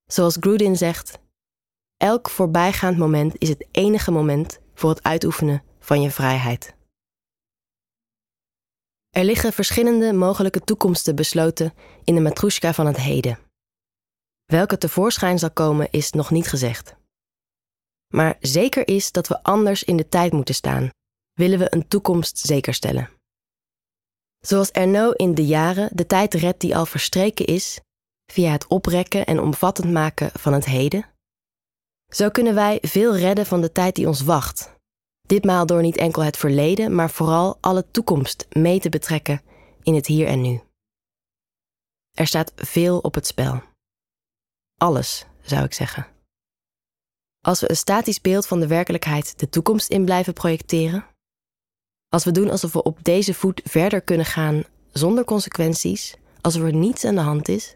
Zoals 0.07 0.37
Grudin 0.39 0.75
zegt, 0.75 1.19
elk 1.97 2.29
voorbijgaand 2.29 2.97
moment 2.97 3.33
is 3.37 3.49
het 3.49 3.67
enige 3.71 4.11
moment 4.11 4.59
voor 4.73 4.89
het 4.89 5.03
uitoefenen 5.03 5.63
van 5.79 6.01
je 6.01 6.11
vrijheid. 6.11 6.75
Er 9.09 9.23
liggen 9.23 9.53
verschillende 9.53 10.13
mogelijke 10.13 10.61
toekomsten 10.61 11.15
besloten 11.15 11.73
in 12.03 12.15
de 12.15 12.21
matroeska 12.21 12.73
van 12.73 12.85
het 12.85 12.97
heden. 12.97 13.39
Welke 14.45 14.77
tevoorschijn 14.77 15.39
zal 15.39 15.51
komen 15.51 15.91
is 15.91 16.11
nog 16.11 16.31
niet 16.31 16.47
gezegd. 16.47 16.95
Maar 18.13 18.37
zeker 18.39 18.87
is 18.87 19.11
dat 19.11 19.27
we 19.27 19.43
anders 19.43 19.83
in 19.83 19.97
de 19.97 20.09
tijd 20.09 20.31
moeten 20.31 20.55
staan, 20.55 20.89
willen 21.33 21.59
we 21.59 21.73
een 21.73 21.87
toekomst 21.87 22.37
zekerstellen. 22.37 23.09
Zoals 24.39 24.71
Erno 24.71 25.11
in 25.11 25.35
de 25.35 25.45
jaren 25.45 25.89
de 25.93 26.05
tijd 26.05 26.33
redt 26.33 26.61
die 26.61 26.75
al 26.75 26.85
verstreken 26.85 27.45
is, 27.45 27.79
via 28.31 28.51
het 28.51 28.67
oprekken 28.67 29.25
en 29.25 29.39
omvattend 29.39 29.91
maken 29.91 30.31
van 30.33 30.53
het 30.53 30.65
heden, 30.65 31.05
zo 32.13 32.29
kunnen 32.29 32.55
wij 32.55 32.77
veel 32.81 33.17
redden 33.17 33.45
van 33.45 33.61
de 33.61 33.71
tijd 33.71 33.95
die 33.95 34.07
ons 34.07 34.21
wacht. 34.21 34.75
Ditmaal 35.27 35.65
door 35.65 35.81
niet 35.81 35.97
enkel 35.97 36.23
het 36.23 36.37
verleden, 36.37 36.95
maar 36.95 37.09
vooral 37.09 37.57
alle 37.61 37.91
toekomst 37.91 38.47
mee 38.49 38.79
te 38.79 38.89
betrekken 38.89 39.41
in 39.83 39.95
het 39.95 40.05
hier 40.05 40.27
en 40.27 40.41
nu. 40.41 40.61
Er 42.11 42.27
staat 42.27 42.51
veel 42.55 42.99
op 42.99 43.13
het 43.13 43.27
spel. 43.27 43.61
Alles, 44.77 45.25
zou 45.41 45.63
ik 45.63 45.73
zeggen. 45.73 46.07
Als 47.41 47.59
we 47.59 47.69
een 47.69 47.75
statisch 47.75 48.21
beeld 48.21 48.47
van 48.47 48.59
de 48.59 48.67
werkelijkheid 48.67 49.39
de 49.39 49.49
toekomst 49.49 49.89
in 49.89 50.05
blijven 50.05 50.33
projecteren, 50.33 51.05
als 52.09 52.23
we 52.23 52.31
doen 52.31 52.49
alsof 52.49 52.73
we 52.73 52.83
op 52.83 53.03
deze 53.03 53.33
voet 53.33 53.61
verder 53.63 54.01
kunnen 54.01 54.25
gaan 54.25 54.63
zonder 54.91 55.23
consequenties, 55.23 56.15
alsof 56.41 56.63
er 56.63 56.73
niets 56.73 57.05
aan 57.05 57.15
de 57.15 57.21
hand 57.21 57.47
is, 57.47 57.75